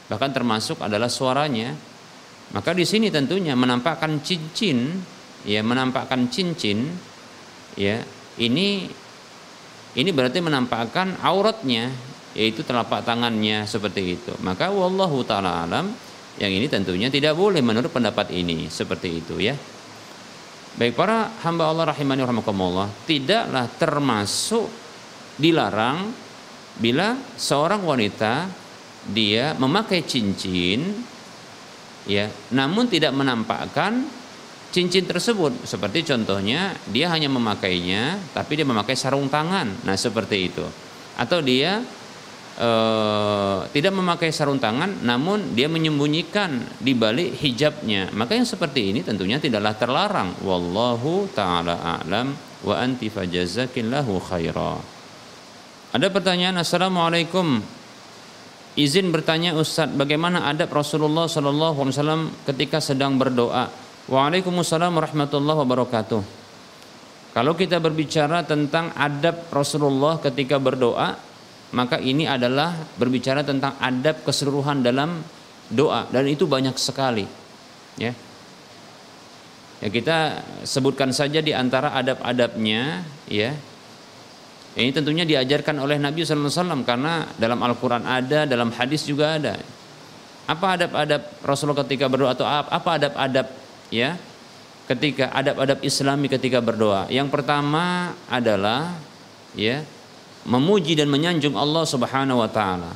[0.08, 1.76] bahkan termasuk adalah suaranya
[2.56, 4.88] maka di sini tentunya menampakkan cincin
[5.44, 6.88] ya menampakkan cincin
[7.76, 8.00] ya
[8.40, 8.88] ini
[9.92, 11.92] ini berarti menampakkan auratnya
[12.32, 14.32] yaitu telapak tangannya seperti itu.
[14.40, 15.92] Maka wallahu taala alam
[16.40, 19.52] yang ini tentunya tidak boleh menurut pendapat ini seperti itu ya.
[20.72, 24.72] Baik para hamba Allah rahimani rahimakumullah tidaklah termasuk
[25.36, 26.08] dilarang
[26.80, 28.48] bila seorang wanita
[29.12, 31.04] dia memakai cincin
[32.08, 34.06] ya namun tidak menampakkan
[34.72, 35.68] cincin tersebut.
[35.68, 39.84] Seperti contohnya dia hanya memakainya tapi dia memakai sarung tangan.
[39.84, 40.64] Nah seperti itu.
[41.20, 41.84] Atau dia
[42.56, 42.70] e,
[43.70, 48.10] tidak memakai sarung tangan namun dia menyembunyikan di balik hijabnya.
[48.16, 50.40] Maka yang seperti ini tentunya tidaklah terlarang.
[50.40, 52.32] Wallahu taala a'lam
[52.64, 55.02] wa anti fajazakillahu khairah
[55.92, 57.60] ada pertanyaan Assalamualaikum.
[58.80, 63.68] Izin bertanya Ustadz bagaimana adab Rasulullah SAW ketika sedang berdoa
[64.10, 66.22] Waalaikumsalam warahmatullahi wabarakatuh.
[67.32, 71.14] Kalau kita berbicara tentang adab Rasulullah ketika berdoa,
[71.72, 75.22] maka ini adalah berbicara tentang adab keseluruhan dalam
[75.70, 77.24] doa dan itu banyak sekali.
[77.94, 78.10] Ya.
[79.78, 83.54] Ya kita sebutkan saja di antara adab-adabnya ya.
[84.72, 89.62] Ini tentunya diajarkan oleh Nabi SAW karena dalam Al-Quran ada, dalam hadis juga ada.
[90.48, 93.61] Apa adab-adab Rasulullah ketika berdoa atau apa adab-adab
[93.92, 94.16] ya
[94.88, 97.06] ketika adab-adab Islami ketika berdoa?
[97.12, 98.96] Yang pertama adalah
[99.52, 99.84] ya
[100.48, 102.92] memuji dan menyanjung Allah Subhanahu wa taala.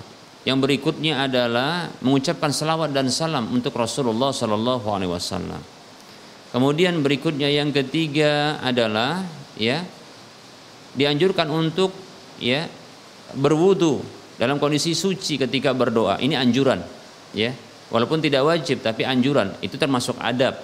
[0.47, 5.59] Yang berikutnya adalah mengucapkan salawat dan salam untuk Rasulullah sallallahu alaihi wasallam.
[6.55, 9.27] Kemudian berikutnya yang ketiga adalah
[9.59, 9.83] ya
[10.95, 11.91] dianjurkan untuk
[12.39, 12.71] ya
[13.35, 14.01] berwudu
[14.39, 16.23] dalam kondisi suci ketika berdoa.
[16.23, 16.81] Ini anjuran
[17.35, 17.51] ya.
[17.87, 20.59] Walaupun tidak wajib tapi anjuran itu termasuk adab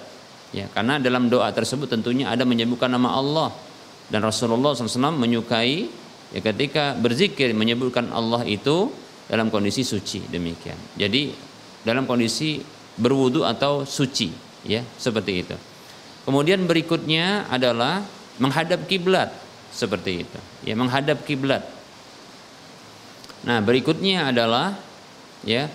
[0.53, 3.49] ya karena dalam doa tersebut tentunya ada menyebutkan nama Allah.
[4.07, 5.89] Dan Rasulullah SAW menyukai
[6.31, 8.93] ya ketika berzikir menyebutkan Allah itu
[9.25, 10.77] dalam kondisi suci demikian.
[10.93, 11.33] Jadi
[11.81, 12.61] dalam kondisi
[12.93, 14.29] berwudu atau suci
[14.69, 15.57] ya seperti itu.
[16.23, 18.05] Kemudian berikutnya adalah
[18.39, 19.33] menghadap kiblat
[19.73, 20.39] seperti itu.
[20.63, 21.65] Ya menghadap kiblat.
[23.43, 24.79] Nah berikutnya adalah
[25.43, 25.67] ya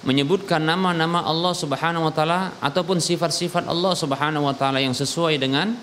[0.00, 5.76] menyebutkan nama-nama Allah Subhanahu wa taala ataupun sifat-sifat Allah Subhanahu wa taala yang sesuai dengan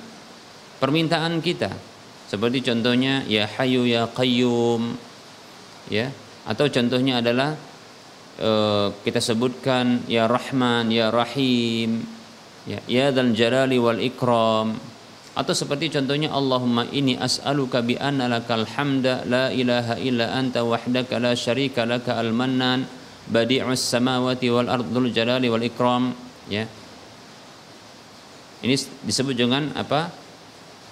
[0.81, 1.69] permintaan kita.
[2.27, 4.98] Seperti contohnya ya Hayyu ya Qayyum
[5.94, 6.10] ya.
[6.48, 7.56] Atau contohnya adalah
[8.41, 12.03] uh, kita sebutkan ya Rahman ya Rahim
[12.65, 12.81] ya.
[12.89, 14.76] Ya Dzal Jalali wal Ikram.
[15.38, 21.22] Atau seperti contohnya Allahumma ini as'aluka bi anna lakal hamda la ilaha illa anta wahdaka
[21.22, 22.89] la syarika laka al mannan
[23.27, 26.15] badi'us samawati wal ardul jalali wal ikram
[26.47, 26.63] ya
[28.65, 28.73] ini
[29.05, 30.09] disebut dengan apa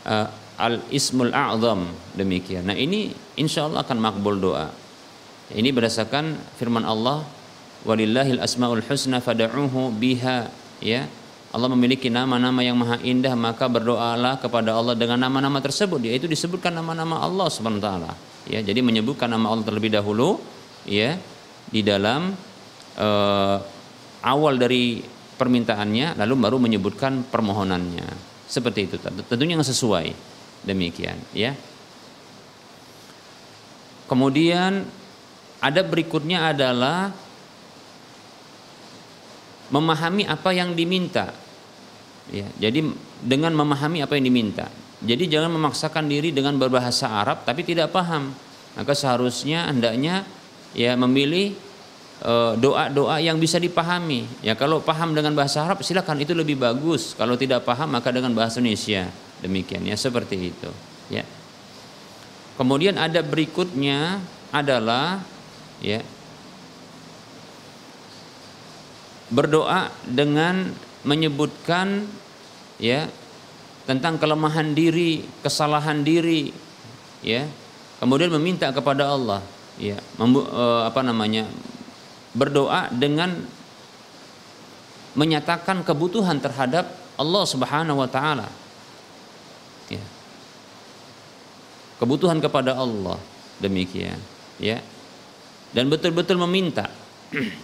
[0.06, 2.70] uh, al ismul a'zam demikian.
[2.70, 4.70] Nah ini insya Allah akan makbul doa.
[5.52, 7.26] Ini berdasarkan firman Allah
[7.86, 10.50] walillahil asmaul husna fad'uhu biha
[10.82, 11.06] ya.
[11.56, 16.76] Allah memiliki nama-nama yang maha indah maka berdoalah kepada Allah dengan nama-nama tersebut yaitu disebutkan
[16.76, 18.12] nama-nama Allah Subhanahu taala
[18.44, 20.44] ya jadi menyebutkan nama Allah terlebih dahulu
[20.84, 21.16] ya
[21.70, 22.34] di dalam
[22.98, 23.58] uh,
[24.26, 25.02] awal dari
[25.36, 28.36] permintaannya lalu baru menyebutkan permohonannya.
[28.46, 30.14] Seperti itu tentunya yang sesuai.
[30.66, 31.54] Demikian ya.
[34.06, 34.86] Kemudian
[35.62, 37.10] ada berikutnya adalah
[39.74, 41.34] memahami apa yang diminta.
[42.30, 42.86] Ya jadi
[43.22, 44.70] dengan memahami apa yang diminta.
[45.06, 48.34] Jadi jangan memaksakan diri dengan berbahasa Arab tapi tidak paham.
[48.76, 50.26] Maka seharusnya hendaknya
[50.76, 51.56] ya memilih
[52.22, 54.28] eh, doa-doa yang bisa dipahami.
[54.44, 57.16] Ya kalau paham dengan bahasa Arab silakan itu lebih bagus.
[57.16, 59.08] Kalau tidak paham maka dengan bahasa Indonesia.
[59.40, 60.70] Demikian ya seperti itu.
[61.08, 61.24] Ya.
[62.60, 64.20] Kemudian ada berikutnya
[64.52, 65.24] adalah
[65.84, 66.00] ya
[69.28, 70.72] berdoa dengan
[71.04, 72.06] menyebutkan
[72.80, 73.10] ya
[73.86, 76.50] tentang kelemahan diri, kesalahan diri,
[77.22, 77.46] ya.
[78.02, 79.40] Kemudian meminta kepada Allah,
[79.80, 81.48] ya, membu, eh, apa namanya?
[82.36, 83.32] berdoa dengan
[85.16, 88.52] menyatakan kebutuhan terhadap Allah Subhanahu wa taala.
[89.88, 90.04] Ya.
[91.96, 93.16] kebutuhan kepada Allah
[93.64, 94.20] demikian
[94.60, 94.84] ya.
[95.72, 96.92] Dan betul-betul meminta.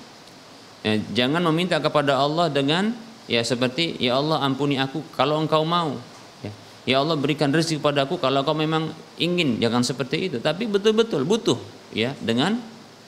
[0.81, 2.97] Ya, jangan meminta kepada Allah dengan
[3.29, 5.93] ya seperti ya Allah ampuni aku kalau engkau mau.
[6.41, 6.51] Ya,
[6.89, 8.89] ya Allah berikan rezeki kepada aku kalau kau memang
[9.21, 9.61] ingin.
[9.61, 11.61] Jangan seperti itu tapi betul-betul butuh
[11.91, 12.59] ya dengan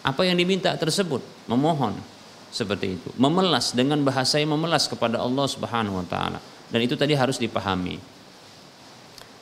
[0.04, 1.96] apa yang diminta tersebut memohon
[2.54, 6.40] seperti itu memelas dengan bahasa yang memelas kepada Allah Subhanahu wa taala
[6.70, 7.98] dan itu tadi harus dipahami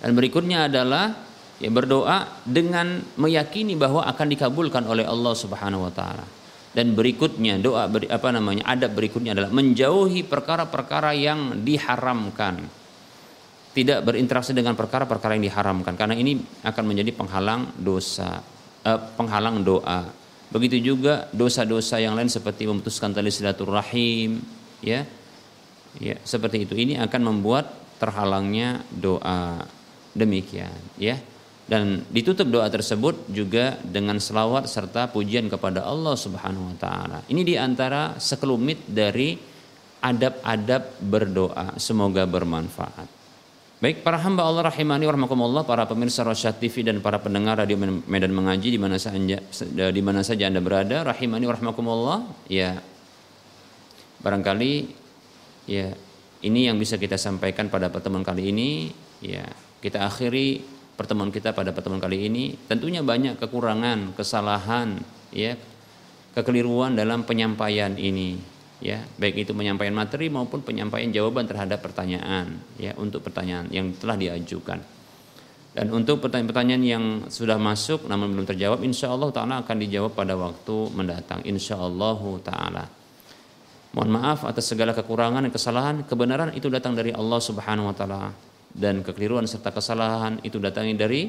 [0.02, 1.14] dan berikutnya adalah
[1.62, 6.26] ya berdoa dengan meyakini bahwa akan dikabulkan oleh Allah Subhanahu wa taala.
[6.72, 8.64] Dan berikutnya doa beri, apa namanya?
[8.66, 12.66] adab berikutnya adalah menjauhi perkara-perkara yang diharamkan.
[13.72, 18.44] Tidak berinteraksi dengan perkara-perkara yang diharamkan karena ini akan menjadi penghalang dosa,
[19.18, 20.10] penghalang doa.
[20.52, 24.44] Begitu juga dosa-dosa yang lain seperti memutuskan tali silaturahim,
[24.84, 25.08] ya.
[26.00, 26.74] Ya, seperti itu.
[26.76, 29.62] Ini akan membuat terhalangnya doa
[30.18, 31.22] demikian ya
[31.70, 37.24] dan ditutup doa tersebut juga dengan selawat serta pujian kepada Allah Subhanahu wa taala.
[37.32, 39.40] Ini di antara sekelumit dari
[40.04, 41.78] adab-adab berdoa.
[41.80, 43.21] Semoga bermanfaat.
[43.82, 48.30] Baik para hamba Allah rahimani warahmatullah para pemirsa Rosyad TV dan para pendengar radio Medan
[48.30, 49.42] Mengaji di mana saja
[49.90, 52.78] di mana saja Anda berada rahimani warahmatullah ya
[54.22, 54.74] barangkali
[55.66, 55.98] ya
[56.42, 58.90] ini yang bisa kita sampaikan pada pertemuan kali ini.
[59.22, 59.46] Ya,
[59.78, 60.66] kita akhiri
[60.98, 62.58] pertemuan kita pada pertemuan kali ini.
[62.66, 64.98] Tentunya banyak kekurangan, kesalahan,
[65.30, 65.54] ya,
[66.34, 68.42] kekeliruan dalam penyampaian ini.
[68.82, 74.18] Ya, baik itu penyampaian materi maupun penyampaian jawaban terhadap pertanyaan, ya, untuk pertanyaan yang telah
[74.18, 74.82] diajukan.
[75.72, 80.34] Dan untuk pertanyaan-pertanyaan yang sudah masuk namun belum terjawab, insya Allah Taala akan dijawab pada
[80.34, 81.46] waktu mendatang.
[81.46, 82.86] Insya Allah Taala.
[83.92, 85.96] Mohon maaf atas segala kekurangan dan kesalahan.
[86.08, 88.32] Kebenaran itu datang dari Allah Subhanahu wa taala
[88.72, 91.28] dan kekeliruan serta kesalahan itu datangnya dari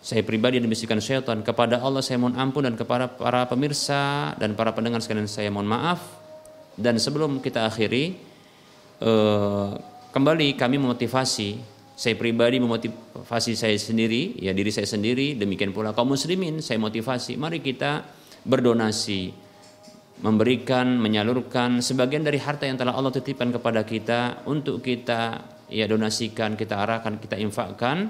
[0.00, 4.56] saya pribadi dan bisikan syaitan kepada Allah saya mohon ampun dan kepada para pemirsa dan
[4.56, 6.19] para pendengar sekalian saya mohon maaf
[6.78, 8.14] dan sebelum kita akhiri
[9.02, 9.70] eh,
[10.10, 16.16] kembali kami memotivasi saya pribadi memotivasi saya sendiri ya diri saya sendiri demikian pula kaum
[16.16, 17.36] muslimin saya motivasi.
[17.36, 18.08] Mari kita
[18.40, 19.50] berdonasi
[20.24, 26.56] memberikan, menyalurkan sebagian dari harta yang telah Allah titipkan kepada kita untuk kita ya donasikan,
[26.56, 28.08] kita arahkan, kita infakkan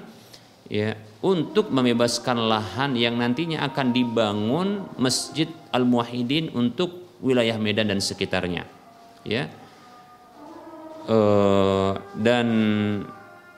[0.71, 8.01] ya untuk membebaskan lahan yang nantinya akan dibangun Masjid Al Muwahhidin untuk wilayah Medan dan
[8.01, 8.65] sekitarnya.
[9.23, 9.47] Ya.
[11.05, 12.47] Uh, dan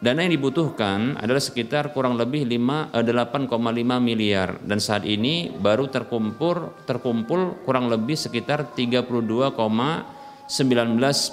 [0.04, 6.84] Dana yang dibutuhkan adalah sekitar kurang lebih 8,5 eh, miliar dan saat ini baru terkumpul
[6.84, 9.56] terkumpul kurang lebih sekitar 32,19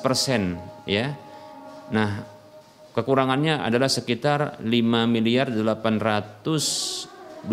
[0.07, 0.55] persen
[0.87, 1.19] ya.
[1.91, 2.23] Nah
[2.95, 4.71] kekurangannya adalah sekitar 5
[5.11, 7.51] miliar 821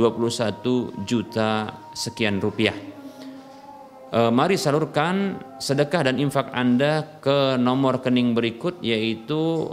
[1.02, 2.97] juta sekian rupiah.
[4.08, 9.68] E, mari salurkan sedekah dan infak Anda ke nomor rekening berikut yaitu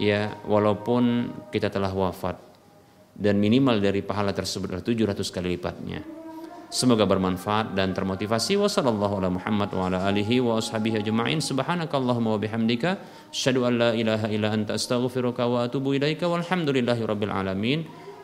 [0.00, 2.40] ya walaupun kita telah wafat
[3.18, 6.00] dan minimal dari pahala tersebut adalah 700 kali lipatnya.
[6.68, 8.60] Semoga bermanfaat dan termotivasi.
[8.60, 11.40] Wassallallahu ala Muhammad wa ala alihi wa ashabihi ajma'in.
[11.40, 13.00] Subhanakallahumma wa bihamdika.
[13.32, 16.28] Asyhadu an la ilaha illa anta astaghfiruka wa atubu ilaika.
[16.28, 17.88] Walhamdulillahi rabbil alamin.